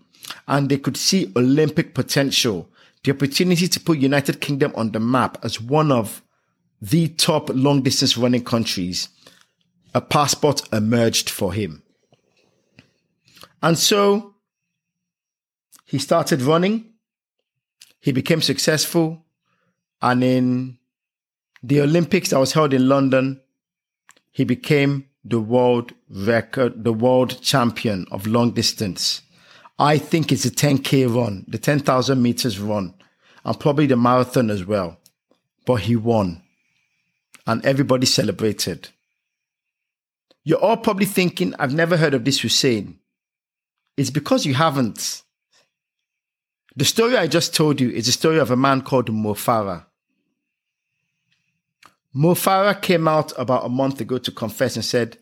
and 0.48 0.68
they 0.68 0.78
could 0.78 0.96
see 0.96 1.32
Olympic 1.36 1.94
potential, 1.94 2.70
the 3.02 3.12
opportunity 3.12 3.68
to 3.68 3.80
put 3.80 3.98
United 3.98 4.40
Kingdom 4.40 4.72
on 4.76 4.92
the 4.92 5.00
map 5.00 5.38
as 5.44 5.60
one 5.60 5.92
of 5.92 6.22
the 6.80 7.08
top 7.08 7.50
long 7.50 7.82
distance 7.82 8.16
running 8.16 8.44
countries, 8.44 9.08
a 9.94 10.00
passport 10.00 10.62
emerged 10.72 11.28
for 11.28 11.52
him. 11.52 11.82
And 13.62 13.78
so 13.78 14.33
he 15.94 15.98
started 16.00 16.42
running. 16.42 16.86
He 18.00 18.10
became 18.10 18.42
successful. 18.42 19.24
And 20.02 20.24
in 20.24 20.78
the 21.62 21.82
Olympics 21.82 22.30
that 22.30 22.40
was 22.40 22.52
held 22.52 22.74
in 22.74 22.88
London, 22.88 23.40
he 24.32 24.42
became 24.42 25.08
the 25.24 25.38
world 25.38 25.92
record, 26.10 26.82
the 26.82 26.92
world 26.92 27.40
champion 27.42 28.06
of 28.10 28.26
long 28.26 28.50
distance. 28.50 29.22
I 29.78 29.98
think 29.98 30.32
it's 30.32 30.44
a 30.44 30.50
10K 30.50 31.14
run, 31.14 31.44
the 31.46 31.58
10,000 31.58 32.20
meters 32.20 32.58
run, 32.58 32.94
and 33.44 33.60
probably 33.60 33.86
the 33.86 33.96
marathon 33.96 34.50
as 34.50 34.64
well. 34.64 34.98
But 35.64 35.82
he 35.82 35.94
won 35.94 36.42
and 37.46 37.64
everybody 37.64 38.06
celebrated. 38.06 38.88
You're 40.42 40.58
all 40.58 40.78
probably 40.78 41.06
thinking, 41.06 41.54
I've 41.56 41.72
never 41.72 41.96
heard 41.96 42.14
of 42.14 42.24
this 42.24 42.40
Hussein. 42.40 42.98
It's 43.96 44.10
because 44.10 44.44
you 44.44 44.54
haven't. 44.54 45.20
The 46.76 46.84
story 46.84 47.16
I 47.16 47.26
just 47.26 47.54
told 47.54 47.80
you 47.80 47.90
is 47.90 48.06
the 48.06 48.12
story 48.12 48.38
of 48.38 48.50
a 48.50 48.56
man 48.56 48.82
called. 48.82 49.08
Mo 49.12 49.34
Farah 49.34 49.86
came 52.80 53.08
out 53.08 53.32
about 53.38 53.64
a 53.64 53.68
month 53.68 54.00
ago 54.00 54.18
to 54.18 54.30
confess 54.30 54.76
and 54.76 54.84
said, 54.84 55.18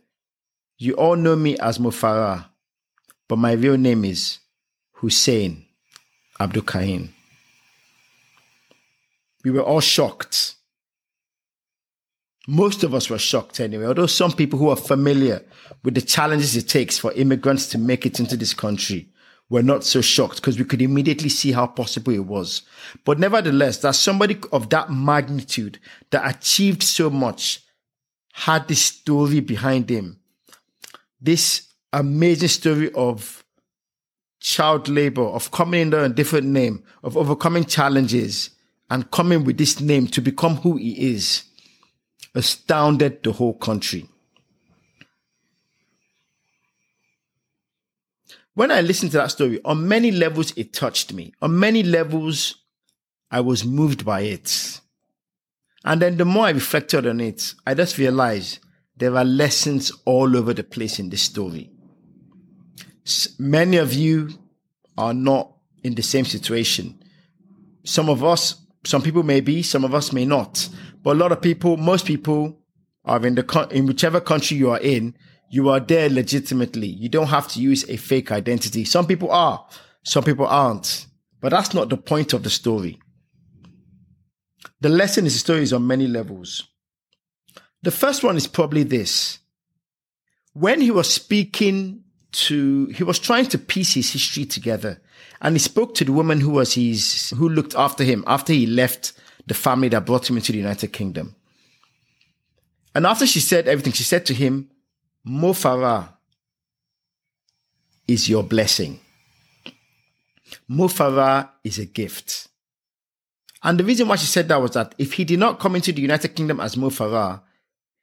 You 0.79 0.95
all 0.95 1.17
know 1.17 1.37
me 1.37 1.59
as 1.59 1.79
Mo 1.79 1.91
Farah, 1.91 2.47
but 3.29 3.37
my 3.37 3.53
real 3.53 3.77
name 3.77 4.05
is 4.05 4.39
Hussein 4.93 5.67
Abdul 6.41 6.63
Karim. 6.63 7.15
We 9.45 9.51
were 9.51 9.63
all 9.63 9.81
shocked 9.81 10.57
most 12.47 12.83
of 12.83 12.95
us 12.95 13.09
were 13.09 13.19
shocked 13.19 13.61
anyway, 13.61 13.87
although 13.87 14.07
some 14.07 14.33
people 14.33 14.59
who 14.59 14.69
are 14.69 14.77
familiar 14.77 15.43
with 15.85 15.95
the 15.95 16.03
challenges 16.03 16.57
it 16.57 16.69
takes 16.69 16.99
for 16.99 17.13
immigrants 17.13 17.69
to 17.69 17.79
make 17.79 18.05
it 18.05 18.19
into 18.19 18.37
this 18.37 18.55
country 18.55 19.09
were 19.51 19.63
not 19.63 19.85
so 19.85 20.01
shocked 20.01 20.37
because 20.37 20.59
we 20.59 20.65
could 20.65 20.81
immediately 20.81 21.29
see 21.29 21.53
how 21.53 21.67
possible 21.67 22.13
it 22.13 22.25
was. 22.25 22.63
But 23.05 23.19
nevertheless, 23.19 23.79
that 23.79 23.95
somebody 23.95 24.39
of 24.51 24.71
that 24.71 24.91
magnitude 24.91 25.79
that 26.11 26.37
achieved 26.37 26.83
so 26.83 27.11
much 27.11 27.63
had 28.33 28.67
this 28.67 28.83
story 28.83 29.41
behind 29.41 29.91
him. 29.91 30.19
This 31.21 31.69
amazing 31.93 32.49
story 32.49 32.91
of 32.93 33.45
child 34.41 34.89
labor, 34.89 35.23
of 35.23 35.51
coming 35.51 35.83
under 35.83 36.03
a 36.03 36.09
different 36.09 36.47
name, 36.47 36.83
of 37.03 37.17
overcoming 37.17 37.65
challenges 37.65 38.51
and 38.91 39.11
coming 39.11 39.45
with 39.45 39.59
this 39.59 39.81
name 39.81 40.07
to 40.09 40.21
become 40.21 40.57
who 40.57 40.77
he 40.77 41.13
is 41.13 41.45
astounded 42.35 43.23
the 43.23 43.33
whole 43.33 43.55
country. 43.55 44.09
When 48.55 48.71
I 48.71 48.83
listened 48.83 49.13
to 49.13 49.19
that 49.19 49.31
story, 49.31 49.61
on 49.65 49.89
many 49.89 50.11
levels, 50.11 50.53
it 50.57 50.73
touched 50.73 51.13
me. 51.13 51.33
On 51.41 51.59
many 51.59 51.83
levels, 51.83 52.57
I 53.31 53.41
was 53.41 53.65
moved 53.65 54.05
by 54.05 54.21
it. 54.23 54.81
And 55.85 56.03
then 56.03 56.17
the 56.17 56.25
more 56.25 56.47
I 56.47 56.51
reflected 56.51 57.07
on 57.07 57.21
it, 57.21 57.55
I 57.67 57.75
just 57.75 57.99
realized 57.99 58.59
there 58.97 59.17
are 59.17 59.25
lessons 59.25 59.91
all 60.05 60.37
over 60.37 60.53
the 60.53 60.63
place 60.65 60.99
in 60.99 61.09
this 61.09 61.23
story. 61.23 61.71
Many 63.39 63.79
of 63.79 63.95
you 63.95 64.31
are 64.99 65.15
not 65.15 65.57
in 65.83 65.95
the 65.95 66.03
same 66.03 66.25
situation. 66.25 67.03
Some 67.85 68.09
of 68.09 68.23
us, 68.23 68.65
some 68.85 69.03
people 69.03 69.23
may 69.23 69.41
be, 69.41 69.63
some 69.63 69.85
of 69.85 69.95
us 69.95 70.13
may 70.13 70.25
not. 70.25 70.69
But 71.03 71.17
a 71.17 71.19
lot 71.19 71.33
of 71.33 71.41
people, 71.41 71.79
most 71.79 72.07
people 72.07 72.61
are 73.05 73.25
in 73.27 73.35
the, 73.35 73.69
in 73.73 73.87
whichever 73.87 74.21
country 74.21 74.57
you 74.57 74.71
are 74.71 74.79
in, 74.79 75.17
you 75.53 75.69
are 75.69 75.81
there 75.81 76.09
legitimately. 76.09 76.87
You 76.87 77.11
don't 77.11 77.27
have 77.27 77.47
to 77.49 77.61
use 77.61 77.87
a 77.91 77.99
fake 77.99 78.33
identity. 78.33 78.87
Some 78.87 79.07
people 79.07 79.31
are, 79.31 79.63
some 80.03 80.25
people 80.25 80.47
aren't. 80.47 81.05
But 81.43 81.51
that's 81.51 81.75
not 81.75 81.91
the 81.91 81.99
point 81.99 82.33
of 82.33 82.43
the 82.43 82.49
story. 82.49 82.99
The 84.81 84.89
lesson 84.89 85.27
is 85.27 85.35
the 85.35 85.41
story 85.41 85.63
is 85.63 85.75
on 85.75 85.87
many 85.87 86.07
levels. 86.07 86.67
The 87.83 87.91
first 87.91 88.25
one 88.25 88.39
is 88.39 88.47
probably 88.47 88.83
this. 88.83 89.41
When 90.55 90.81
he 90.81 90.91
was 90.91 91.13
speaking 91.13 92.03
to, 92.33 92.87
he 92.87 93.05
was 93.05 93.19
trying 93.19 93.47
to 93.47 93.59
piece 93.59 93.93
his 93.93 94.11
history 94.11 94.47
together 94.47 95.03
and 95.43 95.55
he 95.55 95.59
spoke 95.59 95.95
to 95.97 96.05
the 96.07 96.13
woman 96.13 96.41
who 96.41 96.51
was 96.51 96.73
his, 96.73 97.29
who 97.37 97.51
looked 97.51 97.75
after 97.75 98.05
him 98.05 98.25
after 98.27 98.55
he 98.55 98.65
left 98.67 99.13
the 99.47 99.55
family 99.55 99.91
that 99.91 100.07
brought 100.07 100.31
him 100.31 100.39
into 100.39 100.53
the 100.53 100.59
United 100.59 100.95
Kingdom. 100.95 101.37
And 102.95 103.05
after 103.05 103.27
she 103.27 103.41
said 103.41 103.69
everything, 103.69 103.93
she 103.93 104.03
said 104.03 104.25
to 104.27 104.35
him, 104.35 104.71
Mo 105.25 105.53
Farah 105.53 106.09
is 108.09 108.29
your 108.29 108.43
blessing. 108.43 108.99
Mo 110.69 110.89
Farah 110.89 111.49
is 111.63 111.79
a 111.79 111.87
gift. 111.87 112.49
And 113.63 113.79
the 113.79 113.85
reason 113.85 114.09
why 114.09 114.17
she 114.17 114.27
said 114.27 114.49
that 114.49 114.61
was 114.61 114.73
that 114.73 114.95
if 114.99 115.13
he 115.15 115.25
did 115.25 115.39
not 115.39 115.61
come 115.61 115.77
into 115.77 115.93
the 115.93 116.03
United 116.03 116.35
Kingdom 116.35 116.61
as 116.61 116.77
Mo 116.77 116.91
Farah, 116.91 117.41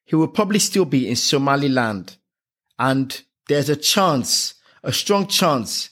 he 0.05 0.15
would 0.15 0.33
probably 0.33 0.59
still 0.59 0.85
be 0.85 1.07
in 1.07 1.15
Somaliland. 1.15 2.15
And 2.77 3.21
there's 3.47 3.69
a 3.69 3.75
chance, 3.75 4.55
a 4.83 4.93
strong 4.93 5.27
chance, 5.27 5.89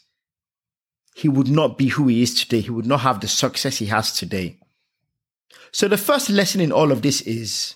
he 1.14 1.28
would 1.28 1.50
not 1.50 1.78
be 1.78 1.88
who 1.88 2.08
he 2.08 2.22
is 2.22 2.40
today. 2.40 2.62
He 2.62 2.70
would 2.70 2.86
not 2.86 3.02
have 3.02 3.20
the 3.20 3.28
success 3.28 3.78
he 3.78 3.88
has 3.88 4.14
today. 4.14 4.58
So 5.72 5.88
the 5.88 5.98
first 5.98 6.30
lesson 6.30 6.62
in 6.62 6.72
all 6.72 6.92
of 6.92 7.02
this 7.02 7.22
is 7.22 7.76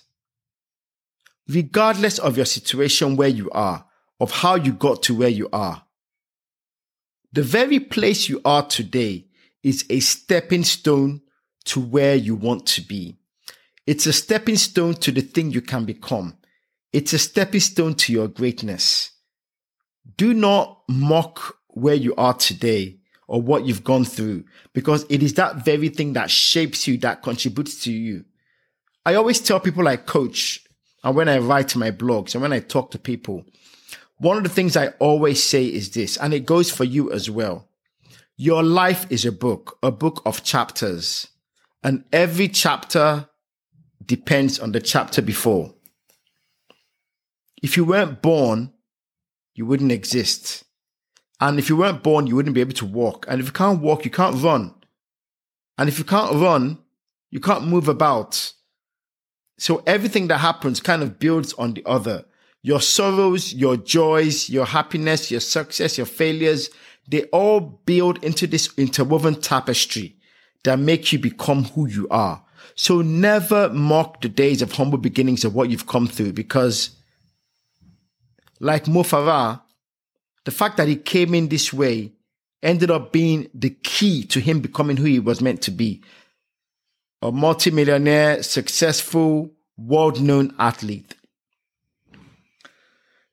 regardless 1.48 2.18
of 2.18 2.36
your 2.36 2.46
situation 2.46 3.16
where 3.16 3.28
you 3.28 3.50
are, 3.50 3.86
of 4.20 4.30
how 4.30 4.54
you 4.54 4.72
got 4.72 5.02
to 5.04 5.14
where 5.14 5.28
you 5.28 5.48
are, 5.52 5.84
the 7.32 7.42
very 7.42 7.80
place 7.80 8.28
you 8.28 8.40
are 8.44 8.66
today 8.66 9.26
is 9.62 9.84
a 9.88 10.00
stepping 10.00 10.64
stone 10.64 11.22
to 11.64 11.80
where 11.80 12.14
you 12.14 12.34
want 12.34 12.66
to 12.66 12.82
be. 12.82 13.16
It's 13.86 14.06
a 14.06 14.12
stepping 14.12 14.56
stone 14.56 14.94
to 14.94 15.10
the 15.10 15.22
thing 15.22 15.50
you 15.50 15.60
can 15.60 15.84
become. 15.84 16.36
It's 16.92 17.12
a 17.12 17.18
stepping 17.18 17.60
stone 17.60 17.94
to 17.94 18.12
your 18.12 18.28
greatness. 18.28 19.12
Do 20.16 20.34
not 20.34 20.82
mock 20.88 21.56
where 21.68 21.94
you 21.94 22.14
are 22.16 22.34
today 22.34 22.98
or 23.28 23.40
what 23.40 23.64
you've 23.64 23.84
gone 23.84 24.04
through 24.04 24.44
because 24.74 25.06
it 25.08 25.22
is 25.22 25.34
that 25.34 25.64
very 25.64 25.88
thing 25.88 26.12
that 26.12 26.30
shapes 26.30 26.86
you, 26.86 26.98
that 26.98 27.22
contributes 27.22 27.82
to 27.84 27.92
you. 27.92 28.24
I 29.06 29.14
always 29.14 29.40
tell 29.40 29.58
people 29.58 29.88
I 29.88 29.96
coach 29.96 30.64
and 31.02 31.16
when 31.16 31.28
I 31.28 31.38
write 31.38 31.74
my 31.76 31.90
blogs 31.90 32.34
and 32.34 32.42
when 32.42 32.52
I 32.52 32.60
talk 32.60 32.90
to 32.92 32.98
people, 32.98 33.44
one 34.18 34.36
of 34.36 34.44
the 34.44 34.48
things 34.48 34.76
I 34.76 34.88
always 34.98 35.42
say 35.42 35.64
is 35.64 35.90
this, 35.90 36.16
and 36.16 36.32
it 36.32 36.46
goes 36.46 36.70
for 36.70 36.84
you 36.84 37.10
as 37.12 37.28
well. 37.28 37.68
Your 38.36 38.62
life 38.62 39.06
is 39.10 39.24
a 39.24 39.32
book, 39.32 39.78
a 39.82 39.90
book 39.90 40.22
of 40.24 40.44
chapters, 40.44 41.28
and 41.82 42.04
every 42.12 42.48
chapter 42.48 43.28
depends 44.04 44.58
on 44.60 44.72
the 44.72 44.80
chapter 44.80 45.22
before. 45.22 45.74
If 47.62 47.76
you 47.76 47.84
weren't 47.84 48.22
born, 48.22 48.72
you 49.54 49.66
wouldn't 49.66 49.92
exist. 49.92 50.64
And 51.40 51.58
if 51.58 51.68
you 51.68 51.76
weren't 51.76 52.02
born, 52.02 52.26
you 52.26 52.36
wouldn't 52.36 52.54
be 52.54 52.60
able 52.60 52.74
to 52.74 52.86
walk. 52.86 53.26
And 53.28 53.40
if 53.40 53.46
you 53.46 53.52
can't 53.52 53.80
walk, 53.80 54.04
you 54.04 54.10
can't 54.10 54.42
run. 54.42 54.74
And 55.78 55.88
if 55.88 55.98
you 55.98 56.04
can't 56.04 56.34
run, 56.34 56.78
you 57.30 57.40
can't 57.40 57.66
move 57.66 57.88
about. 57.88 58.52
So 59.62 59.80
everything 59.86 60.26
that 60.26 60.38
happens 60.38 60.80
kind 60.80 61.04
of 61.04 61.20
builds 61.20 61.52
on 61.52 61.74
the 61.74 61.84
other. 61.86 62.24
Your 62.62 62.80
sorrows, 62.80 63.54
your 63.54 63.76
joys, 63.76 64.50
your 64.50 64.66
happiness, 64.66 65.30
your 65.30 65.38
success, 65.38 65.96
your 65.96 66.06
failures, 66.06 66.68
they 67.06 67.26
all 67.26 67.60
build 67.60 68.24
into 68.24 68.48
this 68.48 68.76
interwoven 68.76 69.40
tapestry 69.40 70.16
that 70.64 70.80
make 70.80 71.12
you 71.12 71.20
become 71.20 71.62
who 71.62 71.86
you 71.86 72.08
are. 72.10 72.44
So 72.74 73.02
never 73.02 73.68
mock 73.68 74.20
the 74.20 74.28
days 74.28 74.62
of 74.62 74.72
humble 74.72 74.98
beginnings 74.98 75.44
of 75.44 75.54
what 75.54 75.70
you've 75.70 75.86
come 75.86 76.08
through 76.08 76.32
because 76.32 76.96
like 78.58 78.88
Mo 78.88 79.04
Farah, 79.04 79.62
the 80.44 80.50
fact 80.50 80.76
that 80.78 80.88
he 80.88 80.96
came 80.96 81.36
in 81.36 81.46
this 81.46 81.72
way 81.72 82.14
ended 82.64 82.90
up 82.90 83.12
being 83.12 83.48
the 83.54 83.70
key 83.70 84.24
to 84.24 84.40
him 84.40 84.58
becoming 84.58 84.96
who 84.96 85.04
he 85.04 85.20
was 85.20 85.40
meant 85.40 85.62
to 85.62 85.70
be. 85.70 86.02
A 87.22 87.30
multimillionaire, 87.30 88.42
successful, 88.42 89.52
world 89.76 90.20
known 90.20 90.54
athlete. 90.58 91.14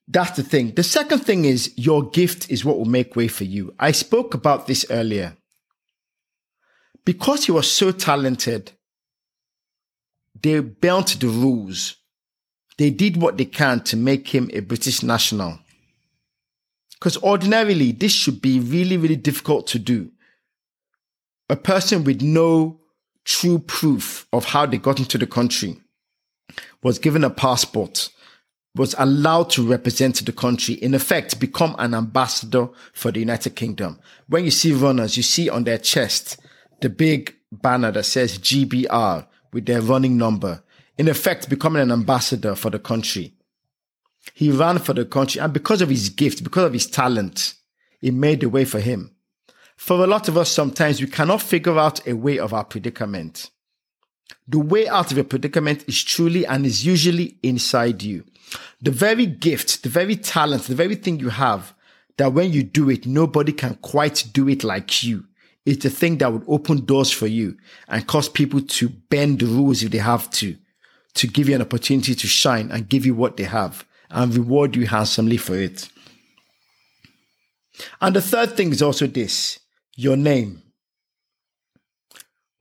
That's 0.08 0.36
the 0.38 0.44
thing. 0.44 0.74
The 0.76 0.84
second 0.84 1.20
thing 1.20 1.46
is 1.46 1.74
your 1.76 2.10
gift 2.10 2.50
is 2.50 2.64
what 2.64 2.78
will 2.78 2.86
make 2.86 3.16
way 3.16 3.28
for 3.28 3.44
you. 3.44 3.74
I 3.80 3.92
spoke 3.92 4.34
about 4.34 4.68
this 4.68 4.86
earlier. 4.90 5.38
Because 7.06 7.46
he 7.46 7.52
was 7.52 7.72
so 7.72 7.92
talented, 7.92 8.72
they 10.40 10.60
bent 10.60 11.20
the 11.20 11.28
rules. 11.28 11.96
They 12.78 12.92
did 12.92 13.18
what 13.18 13.38
they 13.38 13.46
can 13.46 13.82
to 13.86 13.98
make 13.98 14.30
him 14.30 14.50
a 14.54 14.62
British 14.62 15.04
national. 15.04 15.60
Because 16.94 17.18
ordinarily, 17.18 17.92
this 17.92 18.12
should 18.12 18.42
be 18.42 18.60
really, 18.60 18.98
really 18.98 19.16
difficult 19.16 19.68
to 19.68 19.80
do. 19.80 20.12
A 21.50 21.56
person 21.56 22.04
with 22.04 22.22
no 22.22 22.80
true 23.30 23.60
proof 23.60 24.28
of 24.34 24.44
how 24.44 24.66
they 24.66 24.80
got 24.80 25.00
into 25.00 25.16
the 25.16 25.28
country 25.28 25.80
was 26.82 26.98
given 26.98 27.24
a 27.24 27.30
passport, 27.30 28.10
was 28.76 28.96
allowed 28.98 29.52
to 29.52 29.62
represent 29.62 30.26
the 30.26 30.32
country, 30.32 30.74
in 30.76 30.96
effect, 30.96 31.40
become 31.40 31.76
an 31.78 31.94
ambassador 31.94 32.68
for 32.92 33.12
the 33.12 33.20
United 33.20 33.56
Kingdom. 33.56 34.00
When 34.28 34.46
you 34.46 34.52
see 34.52 34.74
runners, 34.74 35.16
you 35.16 35.22
see 35.22 35.48
on 35.48 35.64
their 35.64 35.78
chest 35.78 36.40
the 36.82 36.90
big 36.90 37.36
banner 37.52 37.92
that 37.92 38.06
says 38.06 38.40
GBR 38.40 39.28
with 39.54 39.68
their 39.68 39.82
running 39.82 40.18
number, 40.18 40.64
in 40.98 41.08
effect, 41.08 41.50
becoming 41.50 41.84
an 41.84 41.92
ambassador 41.92 42.56
for 42.56 42.72
the 42.72 42.80
country. 42.80 43.36
He 44.34 44.50
ran 44.50 44.80
for 44.80 44.94
the 44.94 45.06
country, 45.06 45.40
and 45.40 45.54
because 45.54 45.84
of 45.84 45.90
his 45.90 46.10
gift, 46.10 46.44
because 46.44 46.64
of 46.64 46.74
his 46.74 46.88
talent, 46.88 47.54
it 48.02 48.14
made 48.14 48.40
the 48.40 48.50
way 48.50 48.66
for 48.66 48.80
him. 48.80 49.16
For 49.80 50.04
a 50.04 50.08
lot 50.08 50.28
of 50.28 50.38
us, 50.38 50.52
sometimes 50.52 51.00
we 51.00 51.08
cannot 51.08 51.42
figure 51.42 51.80
out 51.80 52.06
a 52.06 52.14
way 52.14 52.38
of 52.38 52.54
our 52.54 52.66
predicament. 52.66 53.50
The 54.46 54.60
way 54.60 54.90
out 54.90 55.14
of 55.14 55.18
a 55.18 55.24
predicament 55.24 55.86
is 55.88 56.04
truly 56.04 56.46
and 56.46 56.66
is 56.66 56.86
usually 56.86 57.38
inside 57.44 58.04
you. 58.04 58.26
The 58.82 58.92
very 58.92 59.26
gift, 59.26 59.82
the 59.84 59.90
very 59.90 60.18
talent, 60.18 60.64
the 60.64 60.76
very 60.76 60.96
thing 60.96 61.22
you 61.22 61.30
have 61.30 61.74
that 62.18 62.34
when 62.34 62.52
you 62.52 62.62
do 62.62 62.90
it, 62.90 63.08
nobody 63.08 63.54
can 63.54 63.76
quite 63.76 64.26
do 64.34 64.50
it 64.50 64.66
like 64.66 65.02
you. 65.02 65.24
It's 65.66 65.82
the 65.82 65.90
thing 65.90 66.18
that 66.18 66.34
would 66.34 66.44
open 66.46 66.84
doors 66.84 67.10
for 67.10 67.28
you 67.28 67.58
and 67.88 68.06
cause 68.06 68.28
people 68.28 68.62
to 68.62 68.90
bend 68.90 69.40
the 69.40 69.46
rules 69.46 69.82
if 69.82 69.92
they 69.92 70.00
have 70.00 70.30
to, 70.32 70.58
to 71.16 71.26
give 71.26 71.48
you 71.48 71.56
an 71.56 71.62
opportunity 71.62 72.16
to 72.16 72.28
shine 72.28 72.70
and 72.70 72.90
give 72.90 73.06
you 73.06 73.16
what 73.16 73.38
they 73.38 73.46
have 73.46 73.86
and 74.12 74.36
reward 74.36 74.76
you 74.76 74.88
handsomely 74.88 75.38
for 75.38 75.56
it. 75.56 75.88
And 78.02 78.14
the 78.14 78.22
third 78.22 78.58
thing 78.58 78.72
is 78.72 78.82
also 78.82 79.08
this 79.08 79.60
your 80.00 80.16
name. 80.16 80.64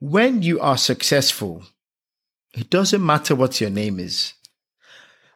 When 0.01 0.41
you 0.41 0.59
are 0.59 0.77
successful, 0.77 1.63
it 2.53 2.69
doesn't 2.69 3.05
matter 3.05 3.33
what 3.33 3.61
your 3.61 3.69
name 3.69 3.97
is. 3.97 4.33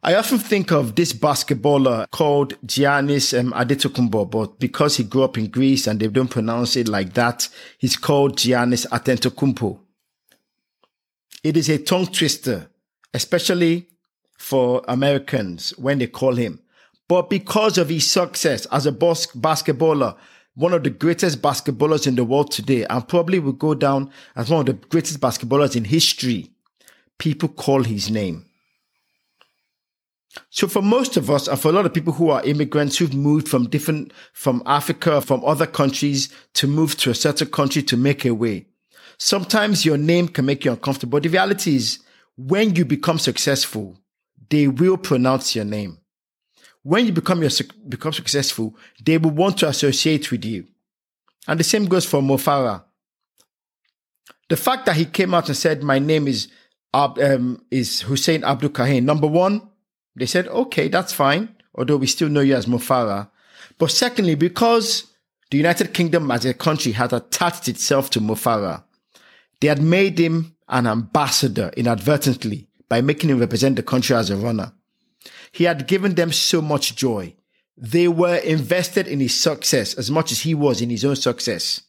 I 0.01 0.15
often 0.15 0.37
think 0.37 0.73
of 0.73 0.95
this 0.95 1.13
basketballer 1.13 2.11
called 2.11 2.59
Giannis 2.67 3.39
um, 3.39 3.53
Antetokounmpo, 3.53 4.29
but 4.29 4.59
because 4.59 4.97
he 4.97 5.05
grew 5.05 5.23
up 5.23 5.37
in 5.37 5.47
Greece 5.47 5.87
and 5.87 5.97
they 5.97 6.07
don't 6.07 6.29
pronounce 6.29 6.75
it 6.75 6.89
like 6.89 7.13
that, 7.13 7.47
he's 7.77 7.95
called 7.95 8.37
Giannis 8.37 8.85
Antetokounmpo. 8.87 9.79
It 11.41 11.55
is 11.55 11.69
a 11.69 11.77
tongue 11.77 12.07
twister, 12.07 12.69
especially 13.13 13.87
for 14.37 14.83
Americans 14.89 15.69
when 15.77 15.99
they 15.99 16.07
call 16.07 16.35
him. 16.35 16.59
But 17.07 17.29
because 17.29 17.77
of 17.77 17.87
his 17.87 18.11
success 18.11 18.65
as 18.65 18.85
a 18.85 18.91
bas- 18.91 19.27
basketballer, 19.27 20.17
one 20.55 20.73
of 20.73 20.83
the 20.83 20.89
greatest 20.89 21.41
basketballers 21.41 22.05
in 22.05 22.15
the 22.15 22.23
world 22.23 22.51
today, 22.51 22.85
and 22.85 23.07
probably 23.07 23.39
will 23.39 23.53
go 23.53 23.73
down 23.73 24.11
as 24.35 24.49
one 24.49 24.59
of 24.59 24.65
the 24.65 24.87
greatest 24.87 25.19
basketballers 25.19 25.75
in 25.75 25.85
history, 25.85 26.51
people 27.17 27.49
call 27.49 27.83
his 27.83 28.11
name. 28.11 28.45
So 30.49 30.67
for 30.67 30.81
most 30.81 31.15
of 31.17 31.29
us, 31.29 31.47
and 31.47 31.59
for 31.59 31.69
a 31.69 31.71
lot 31.71 31.85
of 31.85 31.93
people 31.93 32.13
who 32.13 32.29
are 32.29 32.43
immigrants 32.43 32.97
who've 32.97 33.13
moved 33.13 33.47
from 33.47 33.69
different, 33.69 34.11
from 34.33 34.63
Africa, 34.65 35.21
from 35.21 35.43
other 35.45 35.67
countries 35.67 36.33
to 36.55 36.67
move 36.67 36.97
to 36.97 37.11
a 37.11 37.15
certain 37.15 37.49
country 37.49 37.83
to 37.83 37.97
make 37.97 38.25
a 38.25 38.33
way, 38.33 38.65
sometimes 39.17 39.85
your 39.85 39.97
name 39.97 40.27
can 40.27 40.45
make 40.45 40.65
you 40.65 40.71
uncomfortable. 40.71 41.19
The 41.19 41.29
reality 41.29 41.75
is, 41.75 41.99
when 42.35 42.75
you 42.75 42.83
become 42.83 43.19
successful, 43.19 43.99
they 44.49 44.67
will 44.67 44.97
pronounce 44.97 45.55
your 45.55 45.65
name. 45.65 45.99
When 46.83 47.05
you 47.05 47.13
become 47.13 47.41
your, 47.41 47.51
become 47.87 48.13
successful, 48.13 48.75
they 49.03 49.17
will 49.17 49.31
want 49.31 49.57
to 49.59 49.67
associate 49.67 50.31
with 50.31 50.45
you. 50.45 50.67
And 51.47 51.59
the 51.59 51.63
same 51.63 51.85
goes 51.85 52.05
for 52.05 52.21
Mo 52.21 52.37
Farah. 52.37 52.83
The 54.49 54.57
fact 54.57 54.85
that 54.85 54.97
he 54.97 55.05
came 55.05 55.33
out 55.33 55.47
and 55.47 55.57
said, 55.57 55.81
"My 55.81 55.99
name 55.99 56.27
is 56.27 56.49
um, 56.93 57.65
is 57.71 58.01
Hussein 58.01 58.43
Abdul 58.43 58.69
Kahin." 58.69 59.03
Number 59.03 59.27
one, 59.27 59.61
they 60.15 60.25
said, 60.25 60.47
"Okay, 60.47 60.89
that's 60.89 61.13
fine," 61.13 61.55
although 61.73 61.97
we 61.97 62.07
still 62.07 62.29
know 62.29 62.41
you 62.41 62.55
as 62.55 62.67
Mo 62.67 62.77
Farah. 62.77 63.29
But 63.77 63.91
secondly, 63.91 64.35
because 64.35 65.05
the 65.49 65.57
United 65.57 65.93
Kingdom 65.93 66.31
as 66.31 66.45
a 66.45 66.53
country 66.53 66.91
had 66.91 67.13
attached 67.13 67.67
itself 67.67 68.09
to 68.11 68.21
Mo 68.21 68.35
Farah, 68.35 68.83
they 69.61 69.67
had 69.67 69.81
made 69.81 70.19
him 70.19 70.55
an 70.67 70.87
ambassador 70.87 71.71
inadvertently 71.77 72.67
by 72.89 73.01
making 73.01 73.29
him 73.29 73.39
represent 73.39 73.75
the 73.75 73.83
country 73.83 74.15
as 74.15 74.29
a 74.29 74.35
runner. 74.35 74.73
He 75.53 75.65
had 75.65 75.87
given 75.87 76.15
them 76.15 76.31
so 76.31 76.61
much 76.61 76.95
joy. 76.95 77.35
They 77.77 78.07
were 78.07 78.37
invested 78.37 79.07
in 79.07 79.19
his 79.19 79.39
success 79.39 79.93
as 79.93 80.09
much 80.09 80.31
as 80.31 80.41
he 80.41 80.55
was 80.55 80.81
in 80.81 80.89
his 80.89 81.05
own 81.05 81.15
success. 81.15 81.81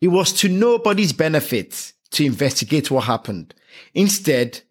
It 0.00 0.08
was 0.08 0.32
to 0.40 0.48
nobody's 0.48 1.12
benefit 1.12 1.92
to 2.12 2.24
investigate 2.24 2.90
what 2.90 3.04
happened. 3.04 3.54
Instead, 3.92 4.62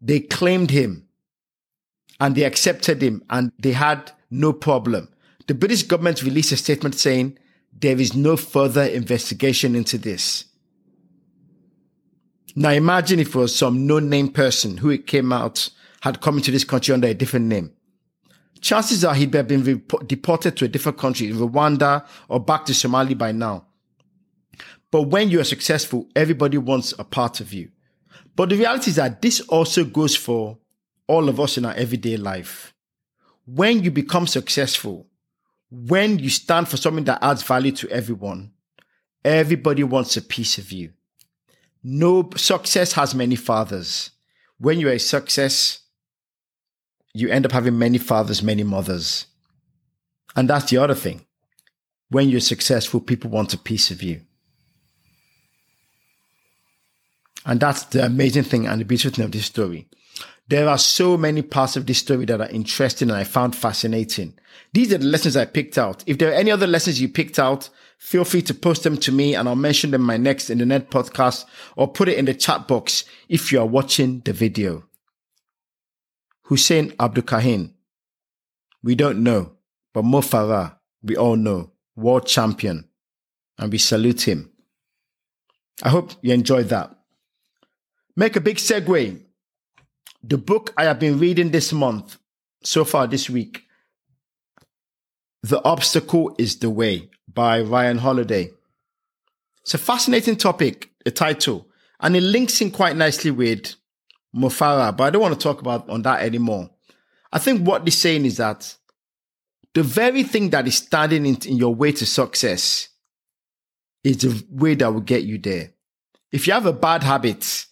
they 0.00 0.20
claimed 0.20 0.70
him 0.70 1.08
and 2.20 2.36
they 2.36 2.44
accepted 2.44 3.02
him 3.02 3.24
and 3.28 3.50
they 3.58 3.72
had 3.72 4.12
no 4.30 4.52
problem. 4.52 5.08
The 5.48 5.54
British 5.54 5.82
government 5.82 6.22
released 6.22 6.52
a 6.52 6.56
statement 6.56 6.94
saying 6.94 7.36
there 7.72 7.98
is 8.00 8.14
no 8.14 8.36
further 8.36 8.84
investigation 8.84 9.74
into 9.74 9.98
this. 9.98 10.44
Now 12.54 12.70
imagine 12.70 13.18
if 13.18 13.28
it 13.28 13.34
was 13.34 13.56
some 13.56 13.88
no-name 13.88 14.28
person 14.28 14.76
who 14.76 14.90
it 14.90 15.08
came 15.08 15.32
out, 15.32 15.70
had 16.00 16.20
come 16.20 16.38
into 16.38 16.50
this 16.50 16.64
country 16.64 16.94
under 16.94 17.08
a 17.08 17.14
different 17.14 17.46
name. 17.46 17.72
Chances 18.60 19.04
are 19.04 19.14
he'd 19.14 19.32
have 19.34 19.48
been 19.48 19.64
re- 19.64 19.82
deported 20.06 20.56
to 20.56 20.64
a 20.64 20.68
different 20.68 20.98
country, 20.98 21.28
Rwanda 21.28 22.06
or 22.28 22.40
back 22.40 22.64
to 22.66 22.72
Somalia 22.72 23.16
by 23.16 23.32
now. 23.32 23.66
But 24.90 25.02
when 25.02 25.30
you 25.30 25.40
are 25.40 25.44
successful, 25.44 26.08
everybody 26.16 26.58
wants 26.58 26.92
a 26.98 27.04
part 27.04 27.40
of 27.40 27.52
you. 27.52 27.70
But 28.36 28.48
the 28.48 28.56
reality 28.56 28.90
is 28.90 28.96
that 28.96 29.22
this 29.22 29.40
also 29.40 29.84
goes 29.84 30.16
for 30.16 30.58
all 31.06 31.28
of 31.28 31.40
us 31.40 31.58
in 31.58 31.64
our 31.64 31.74
everyday 31.74 32.16
life. 32.16 32.74
When 33.46 33.82
you 33.82 33.90
become 33.90 34.26
successful, 34.26 35.06
when 35.70 36.18
you 36.18 36.30
stand 36.30 36.68
for 36.68 36.76
something 36.76 37.04
that 37.04 37.22
adds 37.22 37.42
value 37.42 37.72
to 37.72 37.88
everyone, 37.90 38.52
everybody 39.24 39.84
wants 39.84 40.16
a 40.16 40.22
piece 40.22 40.58
of 40.58 40.72
you. 40.72 40.92
No 41.82 42.30
success 42.36 42.92
has 42.92 43.14
many 43.14 43.36
fathers. 43.36 44.10
When 44.58 44.78
you're 44.80 44.92
a 44.92 44.98
success, 44.98 45.79
you 47.12 47.28
end 47.28 47.46
up 47.46 47.52
having 47.52 47.78
many 47.78 47.98
fathers, 47.98 48.42
many 48.42 48.62
mothers. 48.62 49.26
And 50.36 50.48
that's 50.48 50.70
the 50.70 50.78
other 50.78 50.94
thing. 50.94 51.26
When 52.08 52.28
you're 52.28 52.40
successful, 52.40 53.00
people 53.00 53.30
want 53.30 53.54
a 53.54 53.58
piece 53.58 53.90
of 53.90 54.02
you. 54.02 54.22
And 57.46 57.58
that's 57.58 57.84
the 57.84 58.04
amazing 58.04 58.44
thing 58.44 58.66
and 58.66 58.80
the 58.80 58.84
beautiful 58.84 59.14
thing 59.14 59.24
of 59.24 59.32
this 59.32 59.46
story. 59.46 59.88
There 60.48 60.68
are 60.68 60.78
so 60.78 61.16
many 61.16 61.42
parts 61.42 61.76
of 61.76 61.86
this 61.86 61.98
story 61.98 62.24
that 62.26 62.40
are 62.40 62.48
interesting 62.48 63.08
and 63.08 63.18
I 63.18 63.24
found 63.24 63.54
fascinating. 63.54 64.34
These 64.72 64.92
are 64.92 64.98
the 64.98 65.06
lessons 65.06 65.36
I 65.36 65.44
picked 65.44 65.78
out. 65.78 66.02
If 66.06 66.18
there 66.18 66.30
are 66.30 66.34
any 66.34 66.50
other 66.50 66.66
lessons 66.66 67.00
you 67.00 67.08
picked 67.08 67.38
out, 67.38 67.70
feel 67.98 68.24
free 68.24 68.42
to 68.42 68.54
post 68.54 68.82
them 68.82 68.96
to 68.98 69.12
me 69.12 69.34
and 69.34 69.48
I'll 69.48 69.56
mention 69.56 69.92
them 69.92 70.02
in 70.02 70.06
my 70.06 70.16
next 70.16 70.50
internet 70.50 70.90
podcast 70.90 71.44
or 71.76 71.88
put 71.88 72.08
it 72.08 72.18
in 72.18 72.24
the 72.24 72.34
chat 72.34 72.66
box 72.66 73.04
if 73.28 73.52
you 73.52 73.60
are 73.60 73.66
watching 73.66 74.20
the 74.24 74.32
video. 74.32 74.84
Hussein 76.50 76.92
Abdul 76.98 77.22
Kahin. 77.22 77.74
We 78.82 78.96
don't 78.96 79.22
know, 79.22 79.52
but 79.94 80.02
Mo 80.02 80.20
Farah, 80.20 80.78
we 81.00 81.16
all 81.16 81.36
know, 81.36 81.70
world 81.94 82.26
champion, 82.26 82.88
and 83.56 83.70
we 83.70 83.78
salute 83.78 84.22
him. 84.22 84.50
I 85.84 85.90
hope 85.90 86.10
you 86.22 86.34
enjoyed 86.34 86.68
that. 86.70 86.90
Make 88.16 88.34
a 88.34 88.40
big 88.40 88.56
segue. 88.56 89.22
The 90.24 90.38
book 90.38 90.74
I 90.76 90.86
have 90.86 90.98
been 90.98 91.20
reading 91.20 91.52
this 91.52 91.72
month, 91.72 92.18
so 92.64 92.84
far 92.84 93.06
this 93.06 93.30
week, 93.30 93.62
The 95.44 95.62
Obstacle 95.64 96.34
is 96.36 96.58
the 96.58 96.68
Way 96.68 97.10
by 97.32 97.60
Ryan 97.62 97.98
Holiday. 97.98 98.50
It's 99.62 99.74
a 99.74 99.78
fascinating 99.78 100.34
topic, 100.34 100.90
the 101.04 101.12
title, 101.12 101.68
and 102.00 102.16
it 102.16 102.22
links 102.22 102.60
in 102.60 102.72
quite 102.72 102.96
nicely 102.96 103.30
with 103.30 103.76
Mo 104.32 104.48
Farah, 104.48 104.96
but 104.96 105.04
I 105.04 105.10
don't 105.10 105.22
want 105.22 105.34
to 105.34 105.40
talk 105.40 105.60
about 105.60 105.88
on 105.88 106.02
that 106.02 106.22
anymore. 106.22 106.70
I 107.32 107.38
think 107.38 107.66
what 107.66 107.84
they're 107.84 107.92
saying 107.92 108.24
is 108.24 108.36
that 108.36 108.74
the 109.74 109.82
very 109.82 110.22
thing 110.22 110.50
that 110.50 110.66
is 110.66 110.76
standing 110.76 111.26
in, 111.26 111.36
in 111.46 111.56
your 111.56 111.74
way 111.74 111.92
to 111.92 112.06
success 112.06 112.88
is 114.02 114.18
the 114.18 114.44
way 114.50 114.74
that 114.74 114.92
will 114.92 115.00
get 115.00 115.22
you 115.24 115.38
there. 115.38 115.72
If 116.32 116.46
you 116.46 116.52
have 116.52 116.66
a 116.66 116.72
bad 116.72 117.02
habit 117.02 117.66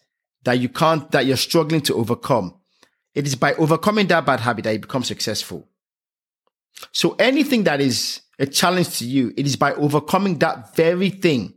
that 0.44 0.58
you 0.58 0.68
can't, 0.68 1.10
that 1.10 1.26
you're 1.26 1.36
struggling 1.36 1.80
to 1.82 1.94
overcome, 1.94 2.54
it 3.14 3.26
is 3.26 3.34
by 3.34 3.54
overcoming 3.54 4.06
that 4.08 4.26
bad 4.26 4.40
habit 4.40 4.64
that 4.64 4.72
you 4.72 4.78
become 4.78 5.04
successful. 5.04 5.68
So 6.92 7.16
anything 7.18 7.64
that 7.64 7.80
is 7.80 8.20
a 8.38 8.46
challenge 8.46 8.98
to 8.98 9.04
you, 9.04 9.32
it 9.36 9.46
is 9.46 9.56
by 9.56 9.72
overcoming 9.74 10.38
that 10.38 10.76
very 10.76 11.10
thing 11.10 11.54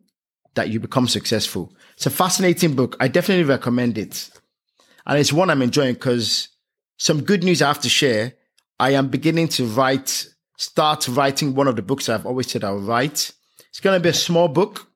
that 0.56 0.70
you 0.70 0.80
become 0.80 1.08
successful. 1.08 1.76
It's 1.96 2.06
a 2.06 2.10
fascinating 2.10 2.76
book. 2.76 2.98
I 3.00 3.08
definitely 3.08 3.44
recommend 3.44 3.98
it. 3.98 4.30
And 5.06 5.20
it's 5.20 5.34
one 5.34 5.50
I'm 5.50 5.62
enjoying 5.62 5.94
because 5.94 6.50
some 6.98 7.24
good 7.24 7.44
news 7.44 7.62
I 7.62 7.68
have 7.68 7.82
to 7.82 7.90
share. 7.90 8.34
I 8.80 8.92
am 8.92 9.10
beginning 9.10 9.48
to 9.50 9.66
write, 9.66 10.28
start 10.58 11.08
writing 11.08 11.56
one 11.56 11.68
of 11.68 11.76
the 11.76 11.82
books 11.82 12.10
I've 12.10 12.26
always 12.26 12.52
said 12.52 12.64
I'll 12.64 12.80
write. 12.80 13.32
It's 13.70 13.80
going 13.80 14.00
to 14.00 14.04
be 14.04 14.10
a 14.10 14.14
small 14.14 14.48
book. 14.48 14.88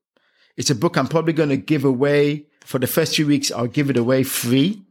It's 0.58 0.70
a 0.70 0.76
book 0.76 0.98
I'm 0.98 1.08
probably 1.08 1.34
going 1.34 1.50
to 1.50 1.58
give 1.58 1.86
away 1.86 2.48
for 2.64 2.80
the 2.80 2.88
first 2.88 3.16
few 3.16 3.28
weeks. 3.28 3.52
I'll 3.52 3.68
give 3.68 3.90
it 3.90 3.98
away 3.98 4.24
free 4.24 4.84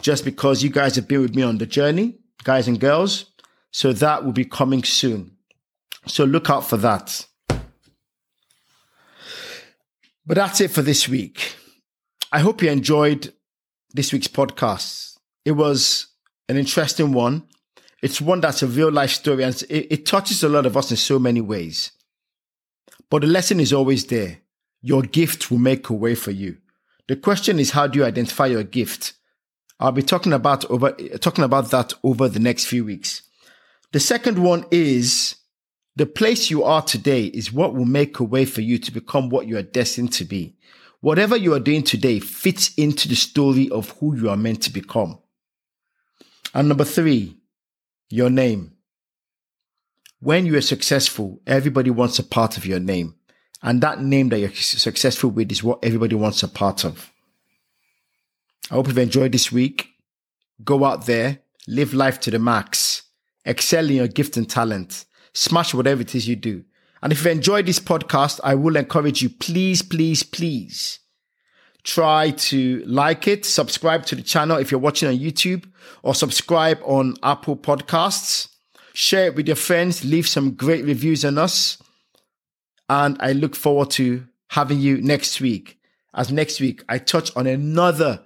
just 0.00 0.24
because 0.24 0.62
you 0.62 0.70
guys 0.70 0.96
have 0.96 1.08
been 1.08 1.20
with 1.20 1.34
me 1.34 1.42
on 1.42 1.58
the 1.58 1.66
journey, 1.66 2.18
guys 2.44 2.68
and 2.68 2.80
girls. 2.80 3.26
So 3.70 3.92
that 3.94 4.24
will 4.24 4.32
be 4.32 4.44
coming 4.44 4.84
soon. 4.84 5.36
So 6.06 6.24
look 6.24 6.50
out 6.50 6.68
for 6.68 6.76
that. 6.78 7.26
But 10.24 10.36
that's 10.36 10.60
it 10.60 10.70
for 10.70 10.82
this 10.82 11.08
week. 11.08 11.56
I 12.30 12.40
hope 12.40 12.62
you 12.62 12.70
enjoyed 12.70 13.32
this 13.94 14.12
week's 14.12 14.28
podcast. 14.28 15.18
It 15.44 15.52
was 15.52 16.06
an 16.48 16.56
interesting 16.56 17.12
one. 17.12 17.44
It's 18.02 18.20
one 18.20 18.40
that's 18.40 18.62
a 18.62 18.66
real 18.66 18.90
life 18.90 19.10
story 19.10 19.44
and 19.44 19.54
it, 19.68 19.86
it 19.92 20.06
touches 20.06 20.42
a 20.42 20.48
lot 20.48 20.66
of 20.66 20.76
us 20.76 20.90
in 20.90 20.96
so 20.96 21.18
many 21.18 21.40
ways. 21.40 21.92
But 23.10 23.22
the 23.22 23.28
lesson 23.28 23.60
is 23.60 23.72
always 23.72 24.06
there. 24.06 24.38
Your 24.80 25.02
gift 25.02 25.50
will 25.50 25.58
make 25.58 25.88
a 25.88 25.94
way 25.94 26.14
for 26.14 26.30
you. 26.30 26.58
The 27.08 27.16
question 27.16 27.58
is, 27.58 27.70
how 27.70 27.86
do 27.86 27.98
you 27.98 28.04
identify 28.04 28.46
your 28.46 28.64
gift? 28.64 29.12
I'll 29.78 29.92
be 29.92 30.02
talking 30.02 30.32
about 30.32 30.64
over, 30.66 30.92
talking 31.20 31.44
about 31.44 31.70
that 31.70 31.92
over 32.02 32.28
the 32.28 32.40
next 32.40 32.66
few 32.66 32.84
weeks. 32.84 33.22
The 33.92 34.00
second 34.00 34.38
one 34.42 34.64
is 34.70 35.36
the 35.94 36.06
place 36.06 36.50
you 36.50 36.64
are 36.64 36.82
today 36.82 37.26
is 37.26 37.52
what 37.52 37.74
will 37.74 37.84
make 37.84 38.18
a 38.18 38.24
way 38.24 38.44
for 38.44 38.62
you 38.62 38.78
to 38.78 38.90
become 38.90 39.28
what 39.28 39.46
you 39.46 39.58
are 39.58 39.62
destined 39.62 40.12
to 40.14 40.24
be. 40.24 40.56
Whatever 41.02 41.36
you 41.36 41.52
are 41.52 41.58
doing 41.58 41.82
today 41.82 42.20
fits 42.20 42.72
into 42.76 43.08
the 43.08 43.16
story 43.16 43.68
of 43.70 43.90
who 43.98 44.16
you 44.16 44.30
are 44.30 44.36
meant 44.36 44.62
to 44.62 44.72
become. 44.72 45.18
And 46.54 46.68
number 46.68 46.84
three, 46.84 47.38
your 48.08 48.30
name. 48.30 48.76
When 50.20 50.46
you 50.46 50.56
are 50.56 50.60
successful, 50.60 51.42
everybody 51.44 51.90
wants 51.90 52.20
a 52.20 52.22
part 52.22 52.56
of 52.56 52.64
your 52.64 52.78
name. 52.78 53.16
And 53.64 53.80
that 53.80 54.00
name 54.00 54.28
that 54.28 54.38
you're 54.38 54.54
successful 54.54 55.30
with 55.30 55.50
is 55.50 55.64
what 55.64 55.84
everybody 55.84 56.14
wants 56.14 56.44
a 56.44 56.48
part 56.48 56.84
of. 56.84 57.10
I 58.70 58.74
hope 58.74 58.86
you've 58.86 58.98
enjoyed 58.98 59.32
this 59.32 59.50
week. 59.50 59.88
Go 60.62 60.84
out 60.84 61.06
there, 61.06 61.40
live 61.66 61.94
life 61.94 62.20
to 62.20 62.30
the 62.30 62.38
max, 62.38 63.02
excel 63.44 63.90
in 63.90 63.96
your 63.96 64.06
gift 64.06 64.36
and 64.36 64.48
talent, 64.48 65.04
smash 65.32 65.74
whatever 65.74 66.02
it 66.02 66.14
is 66.14 66.28
you 66.28 66.36
do. 66.36 66.62
And 67.02 67.12
if 67.12 67.24
you 67.24 67.30
enjoyed 67.30 67.66
this 67.66 67.80
podcast, 67.80 68.40
I 68.44 68.54
will 68.54 68.76
encourage 68.76 69.22
you, 69.22 69.28
please, 69.28 69.82
please, 69.82 70.22
please 70.22 71.00
try 71.84 72.30
to 72.30 72.82
like 72.86 73.26
it, 73.26 73.44
subscribe 73.44 74.06
to 74.06 74.14
the 74.14 74.22
channel 74.22 74.58
if 74.58 74.70
you're 74.70 74.80
watching 74.80 75.08
on 75.08 75.18
YouTube, 75.18 75.64
or 76.02 76.14
subscribe 76.14 76.78
on 76.84 77.14
Apple 77.22 77.56
Podcasts. 77.56 78.48
Share 78.94 79.26
it 79.26 79.34
with 79.34 79.46
your 79.46 79.56
friends, 79.56 80.04
leave 80.04 80.28
some 80.28 80.52
great 80.52 80.84
reviews 80.84 81.24
on 81.24 81.38
us. 81.38 81.82
And 82.88 83.16
I 83.20 83.32
look 83.32 83.56
forward 83.56 83.90
to 83.92 84.26
having 84.50 84.80
you 84.80 85.00
next 85.00 85.40
week. 85.40 85.78
As 86.14 86.30
next 86.30 86.60
week, 86.60 86.84
I 86.88 86.98
touch 86.98 87.34
on 87.34 87.46
another 87.46 88.22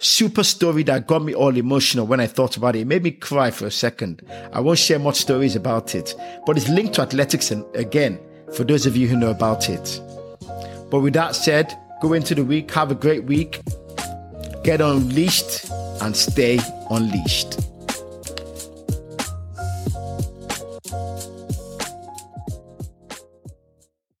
super 0.00 0.44
story 0.44 0.82
that 0.84 1.06
got 1.06 1.22
me 1.22 1.34
all 1.34 1.56
emotional 1.56 2.06
when 2.06 2.20
I 2.20 2.26
thought 2.26 2.56
about 2.56 2.76
it. 2.76 2.80
It 2.80 2.86
made 2.86 3.02
me 3.02 3.10
cry 3.10 3.50
for 3.50 3.66
a 3.66 3.70
second. 3.70 4.22
I 4.52 4.60
won't 4.60 4.78
share 4.78 4.98
much 4.98 5.16
stories 5.16 5.56
about 5.56 5.94
it, 5.94 6.14
but 6.46 6.56
it's 6.56 6.68
linked 6.68 6.94
to 6.94 7.02
athletics 7.02 7.50
and 7.50 7.64
again, 7.74 8.18
for 8.54 8.64
those 8.64 8.86
of 8.86 8.96
you 8.96 9.08
who 9.08 9.16
know 9.16 9.30
about 9.30 9.68
it. 9.68 10.00
But 10.90 11.00
with 11.00 11.14
that 11.14 11.34
said, 11.34 11.76
go 12.00 12.12
into 12.12 12.34
the 12.34 12.44
week, 12.44 12.70
have 12.72 12.90
a 12.90 12.94
great 12.94 13.24
week, 13.24 13.60
get 14.62 14.80
unleashed, 14.80 15.70
and 16.00 16.16
stay 16.16 16.60
unleashed. 16.90 17.60